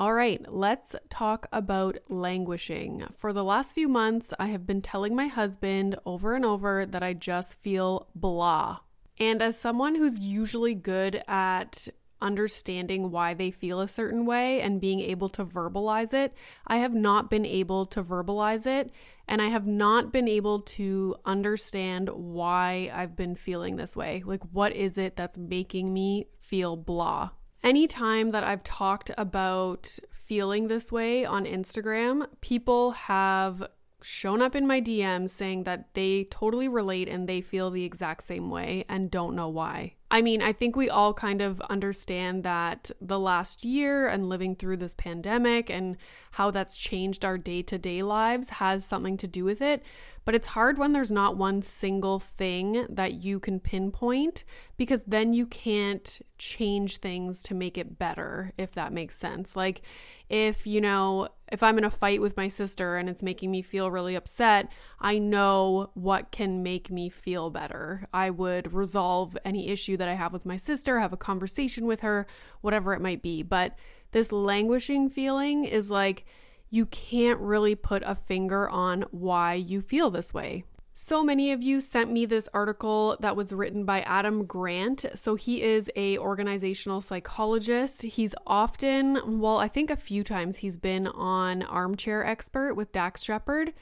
All 0.00 0.14
right, 0.14 0.42
let's 0.50 0.96
talk 1.10 1.46
about 1.52 1.98
languishing. 2.08 3.04
For 3.18 3.34
the 3.34 3.44
last 3.44 3.74
few 3.74 3.86
months, 3.86 4.32
I 4.38 4.46
have 4.46 4.66
been 4.66 4.80
telling 4.80 5.14
my 5.14 5.26
husband 5.26 5.94
over 6.06 6.34
and 6.34 6.42
over 6.42 6.86
that 6.86 7.02
I 7.02 7.12
just 7.12 7.60
feel 7.60 8.08
blah. 8.14 8.78
And 9.18 9.42
as 9.42 9.60
someone 9.60 9.96
who's 9.96 10.18
usually 10.18 10.74
good 10.74 11.22
at 11.28 11.86
understanding 12.22 13.10
why 13.10 13.34
they 13.34 13.50
feel 13.50 13.78
a 13.78 13.88
certain 13.88 14.24
way 14.24 14.62
and 14.62 14.80
being 14.80 15.00
able 15.00 15.28
to 15.28 15.44
verbalize 15.44 16.14
it, 16.14 16.32
I 16.66 16.78
have 16.78 16.94
not 16.94 17.28
been 17.28 17.44
able 17.44 17.84
to 17.84 18.02
verbalize 18.02 18.66
it. 18.66 18.92
And 19.28 19.42
I 19.42 19.48
have 19.48 19.66
not 19.66 20.14
been 20.14 20.28
able 20.28 20.60
to 20.62 21.14
understand 21.26 22.08
why 22.08 22.90
I've 22.94 23.16
been 23.16 23.34
feeling 23.34 23.76
this 23.76 23.94
way. 23.94 24.22
Like, 24.24 24.40
what 24.50 24.74
is 24.74 24.96
it 24.96 25.14
that's 25.14 25.36
making 25.36 25.92
me 25.92 26.28
feel 26.40 26.74
blah? 26.74 27.32
Anytime 27.62 28.30
that 28.30 28.42
I've 28.42 28.64
talked 28.64 29.10
about 29.18 29.98
feeling 30.10 30.68
this 30.68 30.90
way 30.90 31.24
on 31.24 31.44
Instagram, 31.44 32.26
people 32.40 32.92
have 32.92 33.68
shown 34.02 34.40
up 34.40 34.54
in 34.54 34.66
my 34.66 34.80
DMs 34.80 35.30
saying 35.30 35.64
that 35.64 35.92
they 35.92 36.24
totally 36.24 36.68
relate 36.68 37.08
and 37.08 37.28
they 37.28 37.42
feel 37.42 37.70
the 37.70 37.84
exact 37.84 38.22
same 38.22 38.48
way 38.48 38.84
and 38.88 39.10
don't 39.10 39.36
know 39.36 39.48
why. 39.48 39.94
I 40.10 40.22
mean, 40.22 40.42
I 40.42 40.52
think 40.52 40.74
we 40.74 40.90
all 40.90 41.14
kind 41.14 41.40
of 41.40 41.60
understand 41.62 42.42
that 42.42 42.90
the 43.00 43.18
last 43.18 43.64
year 43.64 44.08
and 44.08 44.28
living 44.28 44.56
through 44.56 44.78
this 44.78 44.94
pandemic 44.94 45.70
and 45.70 45.96
how 46.32 46.50
that's 46.50 46.76
changed 46.76 47.24
our 47.24 47.38
day 47.38 47.62
to 47.62 47.78
day 47.78 48.02
lives 48.02 48.50
has 48.50 48.84
something 48.84 49.16
to 49.18 49.28
do 49.28 49.44
with 49.44 49.62
it. 49.62 49.84
But 50.24 50.34
it's 50.34 50.48
hard 50.48 50.78
when 50.78 50.92
there's 50.92 51.10
not 51.10 51.36
one 51.36 51.62
single 51.62 52.18
thing 52.18 52.86
that 52.88 53.24
you 53.24 53.40
can 53.40 53.58
pinpoint 53.58 54.44
because 54.76 55.02
then 55.04 55.32
you 55.32 55.46
can't 55.46 56.20
change 56.38 56.98
things 56.98 57.42
to 57.42 57.54
make 57.54 57.78
it 57.78 57.98
better, 57.98 58.52
if 58.58 58.72
that 58.72 58.92
makes 58.92 59.16
sense. 59.16 59.56
Like, 59.56 59.82
if, 60.28 60.66
you 60.66 60.80
know, 60.80 61.28
if 61.50 61.62
I'm 61.62 61.78
in 61.78 61.84
a 61.84 61.90
fight 61.90 62.20
with 62.20 62.36
my 62.36 62.48
sister 62.48 62.96
and 62.96 63.08
it's 63.08 63.22
making 63.22 63.50
me 63.50 63.62
feel 63.62 63.90
really 63.90 64.14
upset, 64.14 64.70
I 65.00 65.18
know 65.18 65.90
what 65.94 66.30
can 66.30 66.62
make 66.62 66.90
me 66.90 67.08
feel 67.08 67.50
better. 67.50 68.06
I 68.12 68.30
would 68.30 68.72
resolve 68.72 69.36
any 69.44 69.68
issue 69.68 69.96
that 70.00 70.08
I 70.08 70.14
have 70.14 70.32
with 70.32 70.44
my 70.44 70.56
sister, 70.56 70.98
have 70.98 71.12
a 71.12 71.16
conversation 71.16 71.86
with 71.86 72.00
her, 72.00 72.26
whatever 72.60 72.92
it 72.92 73.00
might 73.00 73.22
be. 73.22 73.44
But 73.44 73.78
this 74.10 74.32
languishing 74.32 75.08
feeling 75.08 75.64
is 75.64 75.88
like, 75.90 76.26
you 76.68 76.86
can't 76.86 77.38
really 77.38 77.74
put 77.74 78.02
a 78.04 78.14
finger 78.14 78.68
on 78.68 79.04
why 79.12 79.54
you 79.54 79.80
feel 79.80 80.10
this 80.10 80.34
way. 80.34 80.64
So 80.92 81.22
many 81.22 81.52
of 81.52 81.62
you 81.62 81.80
sent 81.80 82.10
me 82.10 82.26
this 82.26 82.48
article 82.52 83.16
that 83.20 83.36
was 83.36 83.52
written 83.52 83.84
by 83.84 84.00
Adam 84.02 84.44
Grant. 84.44 85.06
So 85.14 85.36
he 85.36 85.62
is 85.62 85.90
a 85.94 86.18
organizational 86.18 87.00
psychologist. 87.00 88.02
He's 88.02 88.34
often, 88.46 89.40
well, 89.40 89.58
I 89.58 89.68
think 89.68 89.90
a 89.90 89.96
few 89.96 90.24
times 90.24 90.58
he's 90.58 90.78
been 90.78 91.06
on 91.06 91.62
Armchair 91.62 92.24
Expert 92.26 92.74
with 92.74 92.92
Dax 92.92 93.22
Shepard. 93.22 93.72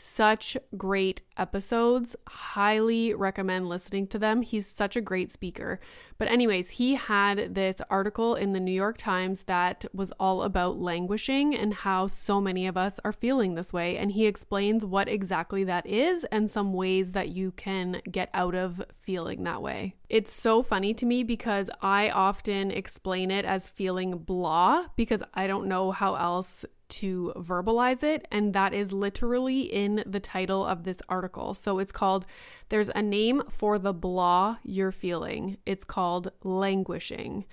Such 0.00 0.56
great 0.76 1.22
episodes. 1.36 2.14
Highly 2.28 3.12
recommend 3.14 3.68
listening 3.68 4.06
to 4.08 4.18
them. 4.18 4.42
He's 4.42 4.68
such 4.68 4.94
a 4.94 5.00
great 5.00 5.28
speaker. 5.28 5.80
But, 6.18 6.28
anyways, 6.28 6.70
he 6.70 6.94
had 6.94 7.56
this 7.56 7.80
article 7.90 8.36
in 8.36 8.52
the 8.52 8.60
New 8.60 8.72
York 8.72 8.96
Times 8.96 9.42
that 9.42 9.86
was 9.92 10.12
all 10.12 10.42
about 10.42 10.78
languishing 10.78 11.52
and 11.54 11.74
how 11.74 12.06
so 12.06 12.40
many 12.40 12.68
of 12.68 12.76
us 12.76 13.00
are 13.04 13.12
feeling 13.12 13.56
this 13.56 13.72
way. 13.72 13.98
And 13.98 14.12
he 14.12 14.26
explains 14.26 14.86
what 14.86 15.08
exactly 15.08 15.64
that 15.64 15.84
is 15.84 16.24
and 16.30 16.48
some 16.48 16.72
ways 16.72 17.12
that 17.12 17.30
you 17.30 17.50
can 17.50 18.00
get 18.08 18.30
out 18.32 18.54
of 18.54 18.84
feeling 19.00 19.42
that 19.44 19.62
way. 19.62 19.96
It's 20.08 20.32
so 20.32 20.62
funny 20.62 20.94
to 20.94 21.06
me 21.06 21.24
because 21.24 21.70
I 21.82 22.08
often 22.08 22.70
explain 22.70 23.32
it 23.32 23.44
as 23.44 23.68
feeling 23.68 24.18
blah 24.18 24.86
because 24.96 25.22
I 25.34 25.48
don't 25.48 25.66
know 25.66 25.90
how 25.90 26.14
else 26.14 26.64
to 26.88 27.32
verbalize 27.36 28.02
it. 28.02 28.26
And 28.30 28.52
that 28.54 28.74
is 28.74 28.92
literally 28.92 29.62
in 29.62 30.02
the 30.06 30.20
title 30.20 30.66
of 30.66 30.84
this 30.84 31.00
article. 31.08 31.54
So 31.54 31.78
it's 31.78 31.92
called 31.92 32.26
There's 32.68 32.90
a 32.94 33.02
Name 33.02 33.42
for 33.48 33.78
the 33.78 33.92
Blah 33.92 34.58
You're 34.62 34.92
Feeling. 34.92 35.58
It's 35.66 35.84
called 35.84 36.32
Languishing. 36.42 37.44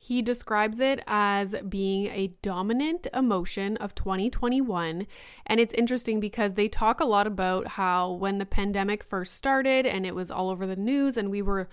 He 0.00 0.22
describes 0.22 0.80
it 0.80 1.02
as 1.06 1.54
being 1.68 2.06
a 2.06 2.28
dominant 2.40 3.08
emotion 3.12 3.76
of 3.78 3.94
2021. 3.94 5.06
And 5.44 5.60
it's 5.60 5.74
interesting 5.74 6.20
because 6.20 6.54
they 6.54 6.68
talk 6.68 7.00
a 7.00 7.04
lot 7.04 7.26
about 7.26 7.66
how 7.66 8.12
when 8.12 8.38
the 8.38 8.46
pandemic 8.46 9.02
first 9.02 9.34
started 9.34 9.86
and 9.86 10.06
it 10.06 10.14
was 10.14 10.30
all 10.30 10.50
over 10.50 10.66
the 10.66 10.76
news 10.76 11.16
and 11.16 11.30
we 11.30 11.42
were 11.42 11.68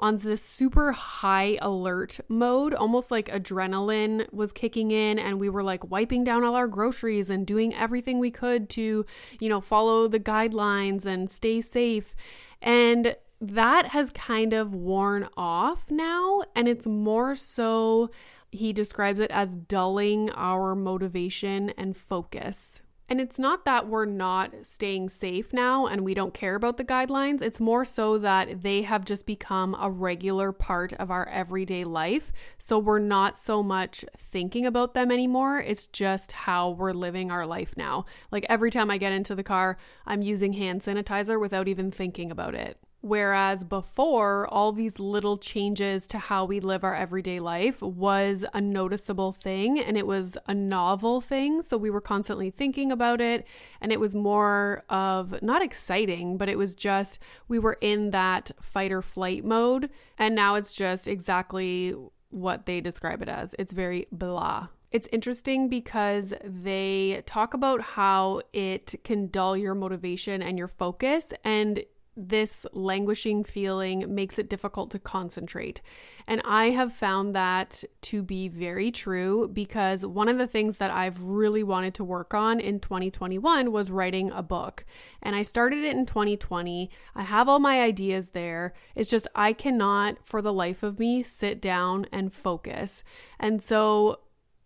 on 0.00 0.16
this 0.16 0.42
super 0.42 0.92
high 0.92 1.58
alert 1.60 2.18
mode, 2.28 2.74
almost 2.74 3.10
like 3.10 3.28
adrenaline 3.28 4.32
was 4.32 4.50
kicking 4.50 4.90
in, 4.90 5.18
and 5.18 5.38
we 5.38 5.48
were 5.48 5.62
like 5.62 5.90
wiping 5.90 6.24
down 6.24 6.42
all 6.42 6.56
our 6.56 6.66
groceries 6.66 7.30
and 7.30 7.46
doing 7.46 7.74
everything 7.74 8.18
we 8.18 8.30
could 8.30 8.68
to, 8.70 9.04
you 9.38 9.48
know, 9.48 9.60
follow 9.60 10.08
the 10.08 10.18
guidelines 10.18 11.06
and 11.06 11.30
stay 11.30 11.60
safe. 11.60 12.16
And 12.62 13.14
that 13.40 13.88
has 13.88 14.10
kind 14.10 14.52
of 14.52 14.74
worn 14.74 15.28
off 15.36 15.90
now, 15.90 16.42
and 16.56 16.66
it's 16.66 16.86
more 16.86 17.34
so. 17.36 18.10
He 18.52 18.72
describes 18.72 19.20
it 19.20 19.30
as 19.30 19.54
dulling 19.54 20.30
our 20.30 20.74
motivation 20.74 21.70
and 21.70 21.96
focus. 21.96 22.80
And 23.10 23.20
it's 23.20 23.40
not 23.40 23.64
that 23.64 23.88
we're 23.88 24.04
not 24.04 24.54
staying 24.62 25.08
safe 25.08 25.52
now 25.52 25.88
and 25.88 26.04
we 26.04 26.14
don't 26.14 26.32
care 26.32 26.54
about 26.54 26.76
the 26.76 26.84
guidelines. 26.84 27.42
It's 27.42 27.58
more 27.58 27.84
so 27.84 28.18
that 28.18 28.62
they 28.62 28.82
have 28.82 29.04
just 29.04 29.26
become 29.26 29.76
a 29.80 29.90
regular 29.90 30.52
part 30.52 30.92
of 30.92 31.10
our 31.10 31.28
everyday 31.28 31.82
life. 31.82 32.30
So 32.56 32.78
we're 32.78 33.00
not 33.00 33.36
so 33.36 33.64
much 33.64 34.04
thinking 34.16 34.64
about 34.64 34.94
them 34.94 35.10
anymore. 35.10 35.58
It's 35.58 35.86
just 35.86 36.30
how 36.30 36.70
we're 36.70 36.92
living 36.92 37.32
our 37.32 37.46
life 37.46 37.76
now. 37.76 38.04
Like 38.30 38.46
every 38.48 38.70
time 38.70 38.92
I 38.92 38.98
get 38.98 39.12
into 39.12 39.34
the 39.34 39.42
car, 39.42 39.76
I'm 40.06 40.22
using 40.22 40.52
hand 40.52 40.82
sanitizer 40.82 41.40
without 41.40 41.66
even 41.66 41.90
thinking 41.90 42.30
about 42.30 42.54
it. 42.54 42.78
Whereas 43.02 43.64
before, 43.64 44.46
all 44.48 44.72
these 44.72 44.98
little 44.98 45.38
changes 45.38 46.06
to 46.08 46.18
how 46.18 46.44
we 46.44 46.60
live 46.60 46.84
our 46.84 46.94
everyday 46.94 47.40
life 47.40 47.80
was 47.80 48.44
a 48.52 48.60
noticeable 48.60 49.32
thing 49.32 49.80
and 49.80 49.96
it 49.96 50.06
was 50.06 50.36
a 50.46 50.54
novel 50.54 51.22
thing. 51.22 51.62
So 51.62 51.78
we 51.78 51.88
were 51.88 52.02
constantly 52.02 52.50
thinking 52.50 52.92
about 52.92 53.22
it. 53.22 53.46
And 53.80 53.90
it 53.90 54.00
was 54.00 54.14
more 54.14 54.84
of 54.90 55.40
not 55.40 55.62
exciting, 55.62 56.36
but 56.36 56.50
it 56.50 56.58
was 56.58 56.74
just 56.74 57.18
we 57.48 57.58
were 57.58 57.78
in 57.80 58.10
that 58.10 58.50
fight 58.60 58.92
or 58.92 59.00
flight 59.00 59.44
mode. 59.44 59.88
And 60.18 60.34
now 60.34 60.56
it's 60.56 60.72
just 60.72 61.08
exactly 61.08 61.94
what 62.28 62.66
they 62.66 62.82
describe 62.82 63.22
it 63.22 63.28
as 63.28 63.54
it's 63.58 63.72
very 63.72 64.08
blah. 64.12 64.68
It's 64.92 65.08
interesting 65.12 65.68
because 65.68 66.34
they 66.44 67.22
talk 67.24 67.54
about 67.54 67.80
how 67.80 68.42
it 68.52 68.96
can 69.04 69.28
dull 69.28 69.56
your 69.56 69.74
motivation 69.74 70.42
and 70.42 70.58
your 70.58 70.68
focus. 70.68 71.32
And 71.44 71.84
this 72.28 72.66
languishing 72.72 73.44
feeling 73.44 74.14
makes 74.14 74.38
it 74.38 74.48
difficult 74.48 74.90
to 74.90 74.98
concentrate. 74.98 75.80
And 76.26 76.42
I 76.44 76.70
have 76.70 76.92
found 76.92 77.34
that 77.34 77.84
to 78.02 78.22
be 78.22 78.48
very 78.48 78.90
true 78.90 79.48
because 79.48 80.04
one 80.04 80.28
of 80.28 80.38
the 80.38 80.46
things 80.46 80.78
that 80.78 80.90
I've 80.90 81.22
really 81.22 81.62
wanted 81.62 81.94
to 81.94 82.04
work 82.04 82.34
on 82.34 82.60
in 82.60 82.80
2021 82.80 83.72
was 83.72 83.90
writing 83.90 84.30
a 84.30 84.42
book. 84.42 84.84
And 85.22 85.34
I 85.34 85.42
started 85.42 85.84
it 85.84 85.96
in 85.96 86.06
2020. 86.06 86.90
I 87.14 87.22
have 87.22 87.48
all 87.48 87.58
my 87.58 87.80
ideas 87.80 88.30
there. 88.30 88.74
It's 88.94 89.10
just 89.10 89.26
I 89.34 89.52
cannot, 89.52 90.18
for 90.24 90.42
the 90.42 90.52
life 90.52 90.82
of 90.82 90.98
me, 90.98 91.22
sit 91.22 91.60
down 91.60 92.06
and 92.12 92.32
focus. 92.32 93.02
And 93.38 93.62
so 93.62 94.20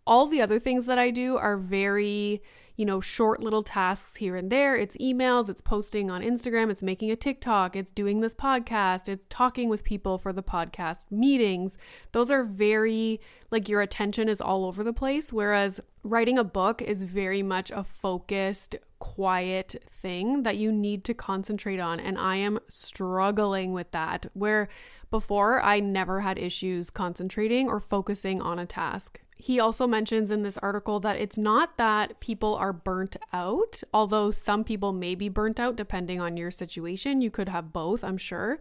all 0.07 0.27
the 0.27 0.41
other 0.41 0.59
things 0.59 0.85
that 0.85 0.99
I 0.99 1.09
do 1.09 1.37
are 1.37 1.57
very 1.57 2.41
you 2.75 2.85
know, 2.85 2.99
short 2.99 3.41
little 3.41 3.63
tasks 3.63 4.17
here 4.17 4.35
and 4.35 4.51
there. 4.51 4.75
It's 4.75 4.97
emails, 4.97 5.49
it's 5.49 5.61
posting 5.61 6.09
on 6.11 6.21
Instagram, 6.21 6.69
it's 6.69 6.83
making 6.83 7.11
a 7.11 7.15
TikTok, 7.15 7.75
it's 7.75 7.91
doing 7.91 8.21
this 8.21 8.33
podcast, 8.33 9.07
it's 9.07 9.25
talking 9.29 9.69
with 9.69 9.83
people 9.83 10.17
for 10.17 10.33
the 10.33 10.43
podcast 10.43 11.05
meetings. 11.09 11.77
Those 12.11 12.29
are 12.29 12.43
very, 12.43 13.21
like, 13.51 13.69
your 13.69 13.81
attention 13.81 14.27
is 14.27 14.41
all 14.41 14.65
over 14.65 14.83
the 14.83 14.93
place. 14.93 15.31
Whereas 15.31 15.79
writing 16.03 16.37
a 16.37 16.43
book 16.43 16.81
is 16.81 17.03
very 17.03 17.41
much 17.41 17.71
a 17.71 17.83
focused, 17.83 18.75
quiet 18.99 19.75
thing 19.89 20.43
that 20.43 20.57
you 20.57 20.71
need 20.71 21.03
to 21.05 21.13
concentrate 21.13 21.79
on. 21.79 21.99
And 21.99 22.17
I 22.17 22.37
am 22.37 22.59
struggling 22.67 23.71
with 23.71 23.91
that. 23.91 24.27
Where 24.33 24.67
before 25.11 25.61
I 25.61 25.79
never 25.79 26.21
had 26.21 26.37
issues 26.37 26.89
concentrating 26.89 27.69
or 27.69 27.79
focusing 27.79 28.41
on 28.41 28.59
a 28.59 28.65
task. 28.65 29.21
He 29.37 29.59
also 29.59 29.85
mentions 29.85 30.31
in 30.31 30.43
this 30.43 30.57
article 30.59 30.99
that 31.01 31.17
it's 31.17 31.37
not 31.37 31.77
that 31.77 32.19
people 32.19 32.55
are 32.55 32.71
burnt 32.71 33.17
out, 33.33 33.83
although 33.93 34.31
some 34.31 34.63
people 34.63 34.93
may 34.93 35.13
be 35.13 35.27
burnt 35.27 35.59
out 35.59 35.75
depending 35.75 36.21
on 36.21 36.37
your 36.37 36.51
situation. 36.51 37.21
You 37.21 37.29
could 37.29 37.49
have 37.49 37.73
both, 37.73 38.03
I'm 38.03 38.17
sure. 38.17 38.59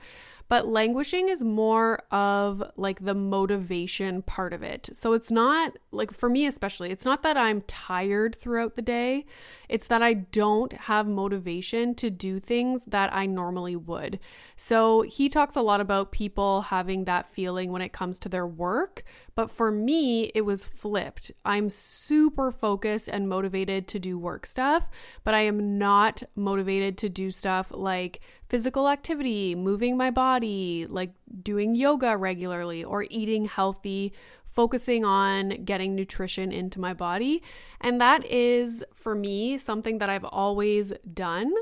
But 0.48 0.66
languishing 0.66 1.28
is 1.28 1.42
more 1.42 2.00
of 2.10 2.62
like 2.76 3.04
the 3.04 3.14
motivation 3.14 4.22
part 4.22 4.52
of 4.52 4.62
it. 4.62 4.90
So 4.92 5.12
it's 5.14 5.30
not 5.30 5.78
like 5.90 6.12
for 6.12 6.28
me, 6.28 6.46
especially, 6.46 6.90
it's 6.90 7.04
not 7.04 7.22
that 7.22 7.36
I'm 7.36 7.62
tired 7.62 8.36
throughout 8.36 8.76
the 8.76 8.82
day. 8.82 9.24
It's 9.68 9.86
that 9.86 10.02
I 10.02 10.12
don't 10.14 10.72
have 10.72 11.06
motivation 11.06 11.94
to 11.96 12.10
do 12.10 12.38
things 12.38 12.84
that 12.84 13.12
I 13.12 13.26
normally 13.26 13.74
would. 13.74 14.20
So 14.56 15.02
he 15.02 15.28
talks 15.28 15.56
a 15.56 15.62
lot 15.62 15.80
about 15.80 16.12
people 16.12 16.62
having 16.62 17.04
that 17.04 17.32
feeling 17.32 17.72
when 17.72 17.82
it 17.82 17.92
comes 17.92 18.18
to 18.20 18.28
their 18.28 18.46
work. 18.46 19.02
But 19.34 19.50
for 19.50 19.72
me, 19.72 20.30
it 20.34 20.42
was 20.42 20.64
flipped. 20.64 21.32
I'm 21.44 21.70
super 21.70 22.52
focused 22.52 23.08
and 23.08 23.28
motivated 23.28 23.88
to 23.88 23.98
do 23.98 24.18
work 24.18 24.46
stuff, 24.46 24.88
but 25.24 25.34
I 25.34 25.40
am 25.40 25.78
not 25.78 26.22
motivated 26.36 26.98
to 26.98 27.08
do 27.08 27.30
stuff 27.30 27.72
like 27.72 28.20
physical 28.54 28.88
activity, 28.88 29.52
moving 29.56 29.96
my 29.96 30.12
body, 30.12 30.86
like 30.88 31.10
doing 31.42 31.74
yoga 31.74 32.16
regularly 32.16 32.84
or 32.84 33.02
eating 33.10 33.46
healthy, 33.46 34.12
focusing 34.46 35.04
on 35.04 35.64
getting 35.64 35.96
nutrition 35.96 36.52
into 36.52 36.78
my 36.78 36.94
body. 36.94 37.42
And 37.80 38.00
that 38.00 38.24
is, 38.24 38.84
for 38.94 39.16
me, 39.16 39.58
something 39.58 39.98
that 39.98 40.08
I've 40.08 40.24
always 40.24 40.92
done. 41.12 41.52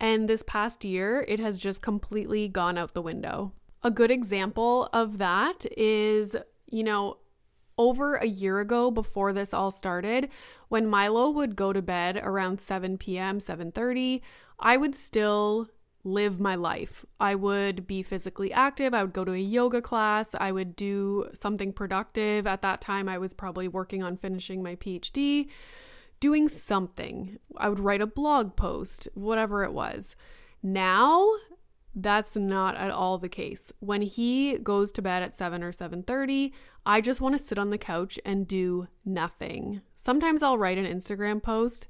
And 0.00 0.28
this 0.28 0.42
past 0.42 0.84
year, 0.84 1.24
it 1.28 1.38
has 1.38 1.56
just 1.56 1.80
completely 1.82 2.48
gone 2.48 2.76
out 2.78 2.94
the 2.94 3.00
window. 3.00 3.52
A 3.84 3.92
good 3.92 4.10
example 4.10 4.88
of 4.92 5.18
that 5.18 5.64
is, 5.78 6.34
you 6.66 6.82
know, 6.82 7.18
over 7.78 8.16
a 8.16 8.26
year 8.26 8.58
ago 8.58 8.90
before 8.90 9.32
this 9.32 9.54
all 9.54 9.70
started, 9.70 10.30
when 10.66 10.88
Milo 10.88 11.30
would 11.30 11.54
go 11.54 11.72
to 11.72 11.80
bed 11.80 12.16
around 12.20 12.60
7 12.60 12.98
p.m., 12.98 13.38
7:30, 13.38 14.20
I 14.58 14.76
would 14.76 14.96
still 14.96 15.68
live 16.04 16.38
my 16.38 16.54
life. 16.54 17.04
I 17.18 17.34
would 17.34 17.86
be 17.86 18.02
physically 18.02 18.52
active. 18.52 18.92
I 18.92 19.02
would 19.02 19.14
go 19.14 19.24
to 19.24 19.32
a 19.32 19.38
yoga 19.38 19.80
class. 19.80 20.34
I 20.38 20.52
would 20.52 20.76
do 20.76 21.30
something 21.32 21.72
productive. 21.72 22.46
At 22.46 22.62
that 22.62 22.80
time, 22.80 23.08
I 23.08 23.18
was 23.18 23.32
probably 23.32 23.66
working 23.66 24.02
on 24.02 24.16
finishing 24.18 24.62
my 24.62 24.76
PhD, 24.76 25.48
doing 26.20 26.48
something. 26.48 27.38
I 27.56 27.70
would 27.70 27.80
write 27.80 28.02
a 28.02 28.06
blog 28.06 28.54
post, 28.54 29.08
whatever 29.14 29.64
it 29.64 29.72
was. 29.72 30.14
Now, 30.62 31.26
that's 31.94 32.36
not 32.36 32.76
at 32.76 32.90
all 32.90 33.18
the 33.18 33.28
case. 33.28 33.72
When 33.80 34.02
he 34.02 34.58
goes 34.58 34.90
to 34.92 35.02
bed 35.02 35.22
at 35.22 35.34
7 35.34 35.62
or 35.62 35.72
7:30, 35.72 36.52
I 36.84 37.00
just 37.00 37.20
want 37.20 37.34
to 37.34 37.42
sit 37.42 37.58
on 37.58 37.70
the 37.70 37.78
couch 37.78 38.18
and 38.24 38.46
do 38.46 38.88
nothing. 39.04 39.80
Sometimes 39.94 40.42
I'll 40.42 40.58
write 40.58 40.76
an 40.76 40.86
Instagram 40.86 41.42
post, 41.42 41.86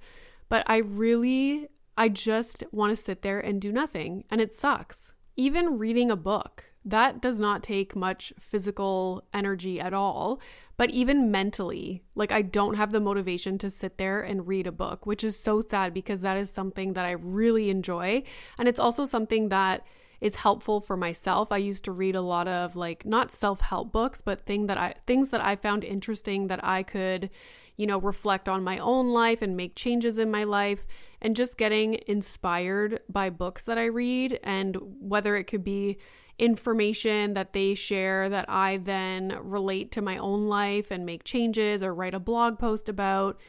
but 0.49 0.63
I 0.69 0.77
really 0.77 1.69
I 1.97 2.09
just 2.09 2.65
want 2.73 2.97
to 2.97 3.03
sit 3.03 3.23
there 3.23 3.41
and 3.41 3.61
do 3.61 3.73
nothing, 3.73 4.25
and 4.31 4.41
it 4.41 4.53
sucks. 4.53 5.13
Even 5.37 5.79
reading 5.79 6.11
a 6.11 6.17
book, 6.17 6.73
that 6.85 7.21
does 7.21 7.41
not 7.41 7.63
take 7.63 7.97
much 7.97 8.33
physical 8.39 9.25
energy 9.33 9.81
at 9.81 9.95
all, 9.95 10.41
but 10.77 10.91
even 10.91 11.31
mentally, 11.31 12.03
like 12.15 12.31
I 12.31 12.43
don't 12.43 12.75
have 12.75 12.93
the 12.93 13.01
motivation 13.01 13.59
to 13.59 13.71
sit 13.71 13.97
there 13.97 14.21
and 14.21 14.47
read 14.47 14.67
a 14.67 14.73
book, 14.73 15.07
which 15.07 15.25
is 15.25 15.39
so 15.39 15.61
sad 15.61 15.95
because 15.95 16.21
that 16.21 16.37
is 16.37 16.51
something 16.51 16.93
that 16.93 17.07
I 17.07 17.13
really 17.13 17.71
enjoy. 17.71 18.23
And 18.59 18.69
it's 18.69 18.81
also 18.81 19.05
something 19.05 19.49
that 19.49 19.87
is 20.21 20.37
helpful 20.37 20.81
for 20.81 20.97
myself. 20.97 21.53
I 21.53 21.59
used 21.59 21.85
to 21.85 21.93
read 21.93 22.15
a 22.15 22.21
lot 22.21 22.49
of 22.49 22.77
like 22.77 23.07
not 23.07 23.33
self-help 23.33 23.93
books, 23.93 24.21
but 24.21 24.47
thing 24.47 24.67
that 24.67 24.79
I 24.79 24.95
things 25.07 25.31
that 25.31 25.41
I 25.41 25.57
found 25.57 25.85
interesting 25.85 26.49
that 26.49 26.65
I 26.65 26.83
could, 26.83 27.31
you 27.77 27.87
know, 27.87 27.99
reflect 27.99 28.49
on 28.49 28.65
my 28.65 28.79
own 28.79 29.09
life 29.11 29.43
and 29.43 29.57
make 29.57 29.75
changes 29.75 30.19
in 30.19 30.31
my 30.31 30.45
life 30.45 30.87
and 31.25 31.35
just 31.35 31.57
getting 31.57 31.99
inspired 32.07 33.01
by 33.09 33.31
books 33.31 33.65
that 33.65 33.79
I 33.79 33.87
read 33.87 34.39
and 34.45 34.77
whether 35.01 35.35
it 35.37 35.45
could 35.45 35.65
be 35.65 35.97
information 36.39 37.33
that 37.33 37.55
they 37.55 37.75
share 37.75 38.29
that 38.29 38.45
I 38.47 38.77
then 38.77 39.39
relate 39.41 39.91
to 39.93 40.03
my 40.03 40.19
own 40.19 40.49
life 40.49 40.91
and 40.91 41.07
make 41.07 41.25
changes 41.25 41.83
or 41.83 41.95
write 41.95 42.13
a 42.13 42.21
blog 42.21 42.59
post 42.59 42.91
about. 42.91 43.41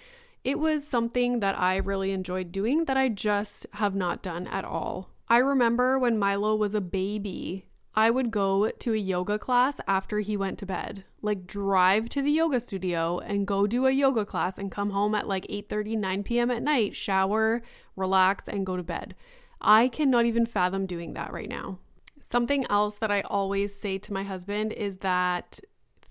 It 0.45 0.57
was 0.57 0.87
something 0.87 1.41
that 1.41 1.59
I 1.59 1.77
really 1.77 2.11
enjoyed 2.11 2.53
doing 2.53 2.85
that 2.85 2.95
I 2.95 3.09
just 3.09 3.65
have 3.73 3.93
not 3.93 4.23
done 4.23 4.47
at 4.47 4.63
all. 4.63 5.09
I 5.27 5.39
remember 5.39 5.99
when 5.99 6.17
Milo 6.17 6.55
was 6.55 6.75
a 6.75 6.81
baby, 6.81 7.65
I 7.95 8.09
would 8.11 8.29
go 8.29 8.69
to 8.69 8.93
a 8.93 8.97
yoga 8.97 9.39
class 9.39 9.79
after 9.87 10.19
he 10.19 10.35
went 10.35 10.59
to 10.59 10.65
bed. 10.65 11.05
Like 11.21 11.47
drive 11.47 12.09
to 12.09 12.21
the 12.21 12.31
yoga 12.31 12.59
studio 12.59 13.19
and 13.19 13.47
go 13.47 13.65
do 13.65 13.85
a 13.85 13.91
yoga 13.91 14.25
class 14.25 14.57
and 14.57 14.69
come 14.69 14.89
home 14.89 15.15
at 15.15 15.27
like 15.27 15.47
8:30 15.47 15.97
9 15.97 16.23
p.m. 16.23 16.51
at 16.51 16.61
night, 16.61 16.95
shower, 16.95 17.61
relax 17.95 18.47
and 18.47 18.65
go 18.65 18.75
to 18.75 18.83
bed. 18.83 19.15
I 19.61 19.87
cannot 19.87 20.25
even 20.25 20.45
fathom 20.45 20.85
doing 20.85 21.13
that 21.13 21.31
right 21.31 21.49
now. 21.49 21.79
Something 22.19 22.65
else 22.69 22.97
that 22.97 23.11
I 23.11 23.21
always 23.21 23.73
say 23.73 23.97
to 23.99 24.13
my 24.13 24.23
husband 24.23 24.73
is 24.73 24.97
that 24.97 25.59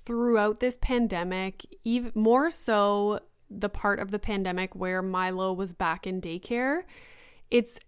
throughout 0.06 0.60
this 0.60 0.78
pandemic, 0.80 1.66
even 1.84 2.12
more 2.14 2.50
so 2.50 3.20
the 3.50 3.68
part 3.68 4.00
of 4.00 4.10
the 4.10 4.18
pandemic 4.18 4.74
where 4.74 5.02
Milo 5.02 5.52
was 5.52 5.72
back 5.72 6.06
in 6.06 6.20
daycare, 6.20 6.82
it's 7.50 7.78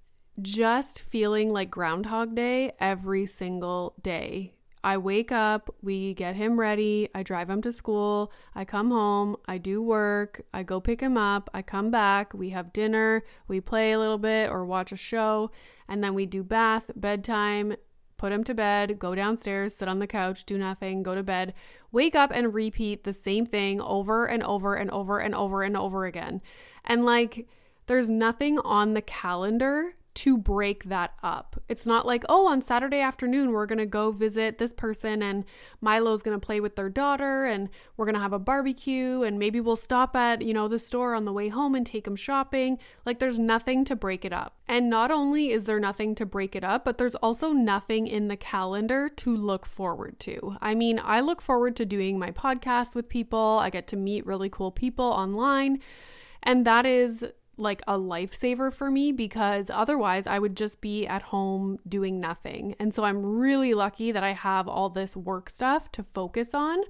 just 0.40 1.00
feeling 1.00 1.52
like 1.52 1.70
Groundhog 1.70 2.34
Day 2.34 2.72
every 2.78 3.26
single 3.26 3.94
day. 4.02 4.52
I 4.84 4.98
wake 4.98 5.32
up, 5.32 5.74
we 5.82 6.14
get 6.14 6.36
him 6.36 6.60
ready, 6.60 7.08
I 7.12 7.24
drive 7.24 7.50
him 7.50 7.60
to 7.62 7.72
school, 7.72 8.30
I 8.54 8.64
come 8.64 8.92
home, 8.92 9.36
I 9.48 9.58
do 9.58 9.82
work, 9.82 10.42
I 10.54 10.62
go 10.62 10.80
pick 10.80 11.00
him 11.00 11.16
up, 11.16 11.50
I 11.52 11.62
come 11.62 11.90
back, 11.90 12.32
we 12.32 12.50
have 12.50 12.72
dinner, 12.72 13.24
we 13.48 13.60
play 13.60 13.90
a 13.90 13.98
little 13.98 14.18
bit 14.18 14.48
or 14.48 14.64
watch 14.64 14.92
a 14.92 14.96
show, 14.96 15.50
and 15.88 16.04
then 16.04 16.14
we 16.14 16.24
do 16.24 16.44
bath, 16.44 16.92
bedtime, 16.94 17.74
put 18.16 18.30
him 18.30 18.44
to 18.44 18.54
bed, 18.54 19.00
go 19.00 19.16
downstairs, 19.16 19.74
sit 19.74 19.88
on 19.88 19.98
the 19.98 20.06
couch, 20.06 20.46
do 20.46 20.56
nothing, 20.56 21.02
go 21.02 21.16
to 21.16 21.22
bed, 21.24 21.52
wake 21.90 22.14
up 22.14 22.30
and 22.32 22.54
repeat 22.54 23.02
the 23.02 23.12
same 23.12 23.44
thing 23.44 23.80
over 23.80 24.26
and 24.26 24.44
over 24.44 24.74
and 24.74 24.90
over 24.92 25.18
and 25.18 25.34
over 25.34 25.62
and 25.64 25.76
over 25.76 26.04
again. 26.04 26.40
And 26.84 27.04
like, 27.04 27.48
there's 27.86 28.08
nothing 28.08 28.60
on 28.60 28.94
the 28.94 29.02
calendar 29.02 29.94
to 30.16 30.38
break 30.38 30.84
that 30.84 31.12
up. 31.22 31.62
It's 31.68 31.86
not 31.86 32.06
like, 32.06 32.24
oh, 32.28 32.48
on 32.48 32.62
Saturday 32.62 33.00
afternoon, 33.00 33.50
we're 33.50 33.66
going 33.66 33.78
to 33.78 33.86
go 33.86 34.10
visit 34.12 34.56
this 34.56 34.72
person 34.72 35.22
and 35.22 35.44
Milo's 35.82 36.22
going 36.22 36.38
to 36.38 36.44
play 36.44 36.58
with 36.58 36.74
their 36.74 36.88
daughter 36.88 37.44
and 37.44 37.68
we're 37.96 38.06
going 38.06 38.14
to 38.14 38.20
have 38.20 38.32
a 38.32 38.38
barbecue 38.38 39.22
and 39.22 39.38
maybe 39.38 39.60
we'll 39.60 39.76
stop 39.76 40.16
at, 40.16 40.40
you 40.40 40.54
know, 40.54 40.68
the 40.68 40.78
store 40.78 41.14
on 41.14 41.26
the 41.26 41.32
way 41.32 41.48
home 41.48 41.74
and 41.74 41.86
take 41.86 42.04
them 42.04 42.16
shopping. 42.16 42.78
Like, 43.04 43.18
there's 43.18 43.38
nothing 43.38 43.84
to 43.84 43.94
break 43.94 44.24
it 44.24 44.32
up. 44.32 44.56
And 44.66 44.88
not 44.88 45.10
only 45.10 45.50
is 45.50 45.64
there 45.64 45.78
nothing 45.78 46.14
to 46.14 46.24
break 46.24 46.56
it 46.56 46.64
up, 46.64 46.84
but 46.84 46.96
there's 46.96 47.14
also 47.16 47.52
nothing 47.52 48.06
in 48.06 48.28
the 48.28 48.36
calendar 48.38 49.10
to 49.10 49.36
look 49.36 49.66
forward 49.66 50.18
to. 50.20 50.56
I 50.62 50.74
mean, 50.74 50.98
I 51.02 51.20
look 51.20 51.42
forward 51.42 51.76
to 51.76 51.84
doing 51.84 52.18
my 52.18 52.30
podcast 52.30 52.94
with 52.94 53.10
people, 53.10 53.58
I 53.60 53.68
get 53.68 53.86
to 53.88 53.96
meet 53.96 54.24
really 54.24 54.48
cool 54.48 54.70
people 54.70 55.04
online. 55.04 55.80
And 56.42 56.64
that 56.64 56.86
is 56.86 57.26
like 57.56 57.82
a 57.86 57.98
lifesaver 57.98 58.72
for 58.72 58.90
me 58.90 59.12
because 59.12 59.70
otherwise 59.70 60.26
I 60.26 60.38
would 60.38 60.56
just 60.56 60.80
be 60.80 61.06
at 61.06 61.22
home 61.22 61.78
doing 61.88 62.20
nothing. 62.20 62.74
And 62.78 62.92
so 62.92 63.04
I'm 63.04 63.24
really 63.24 63.74
lucky 63.74 64.12
that 64.12 64.22
I 64.22 64.32
have 64.32 64.68
all 64.68 64.90
this 64.90 65.16
work 65.16 65.48
stuff 65.48 65.90
to 65.92 66.04
focus 66.14 66.54
on. 66.54 66.80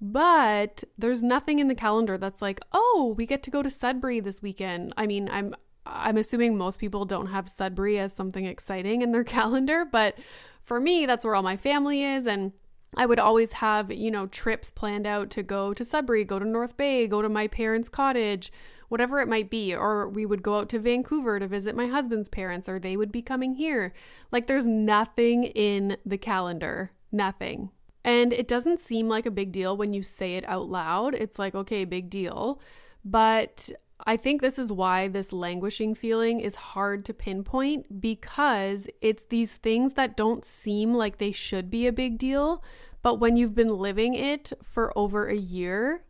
But 0.00 0.84
there's 0.98 1.22
nothing 1.22 1.58
in 1.58 1.68
the 1.68 1.74
calendar 1.74 2.18
that's 2.18 2.42
like, 2.42 2.60
"Oh, 2.72 3.14
we 3.16 3.24
get 3.24 3.42
to 3.44 3.50
go 3.50 3.62
to 3.62 3.70
Sudbury 3.70 4.20
this 4.20 4.42
weekend." 4.42 4.92
I 4.96 5.06
mean, 5.06 5.28
I'm 5.30 5.54
I'm 5.86 6.18
assuming 6.18 6.56
most 6.56 6.78
people 6.78 7.04
don't 7.06 7.28
have 7.28 7.48
Sudbury 7.48 7.98
as 7.98 8.12
something 8.12 8.44
exciting 8.44 9.02
in 9.02 9.12
their 9.12 9.24
calendar, 9.38 9.84
but 9.84 10.18
for 10.62 10.80
me, 10.80 11.06
that's 11.06 11.24
where 11.24 11.34
all 11.34 11.42
my 11.42 11.56
family 11.56 12.02
is 12.02 12.26
and 12.26 12.52
I 12.96 13.06
would 13.06 13.18
always 13.18 13.54
have, 13.54 13.92
you 13.92 14.10
know, 14.10 14.26
trips 14.26 14.70
planned 14.70 15.06
out 15.06 15.30
to 15.30 15.42
go 15.42 15.74
to 15.74 15.84
Sudbury, 15.84 16.24
go 16.24 16.38
to 16.38 16.44
North 16.44 16.76
Bay, 16.76 17.06
go 17.06 17.20
to 17.20 17.28
my 17.28 17.46
parents' 17.46 17.90
cottage, 17.90 18.50
whatever 18.88 19.20
it 19.20 19.28
might 19.28 19.50
be. 19.50 19.74
Or 19.74 20.08
we 20.08 20.24
would 20.24 20.42
go 20.42 20.58
out 20.58 20.68
to 20.70 20.78
Vancouver 20.78 21.38
to 21.38 21.46
visit 21.46 21.76
my 21.76 21.88
husband's 21.88 22.28
parents, 22.28 22.68
or 22.68 22.78
they 22.78 22.96
would 22.96 23.12
be 23.12 23.22
coming 23.22 23.54
here. 23.54 23.92
Like 24.32 24.46
there's 24.46 24.66
nothing 24.66 25.44
in 25.44 25.98
the 26.06 26.18
calendar, 26.18 26.92
nothing. 27.12 27.70
And 28.02 28.32
it 28.32 28.48
doesn't 28.48 28.80
seem 28.80 29.08
like 29.08 29.26
a 29.26 29.30
big 29.30 29.52
deal 29.52 29.76
when 29.76 29.92
you 29.92 30.02
say 30.02 30.36
it 30.36 30.48
out 30.48 30.68
loud. 30.68 31.14
It's 31.14 31.38
like, 31.38 31.54
okay, 31.54 31.84
big 31.84 32.08
deal. 32.08 32.60
But 33.04 33.70
I 34.06 34.16
think 34.16 34.40
this 34.40 34.58
is 34.58 34.70
why 34.70 35.08
this 35.08 35.32
languishing 35.32 35.94
feeling 35.94 36.38
is 36.40 36.54
hard 36.54 37.04
to 37.06 37.14
pinpoint 37.14 38.00
because 38.00 38.88
it's 39.00 39.24
these 39.24 39.56
things 39.56 39.94
that 39.94 40.16
don't 40.16 40.44
seem 40.44 40.94
like 40.94 41.18
they 41.18 41.32
should 41.32 41.70
be 41.70 41.86
a 41.86 41.92
big 41.92 42.16
deal. 42.18 42.62
But 43.06 43.20
when 43.20 43.36
you've 43.36 43.54
been 43.54 43.68
living 43.68 44.14
it 44.14 44.52
for 44.64 44.92
over 44.98 45.28
a 45.28 45.36
year, 45.36 46.02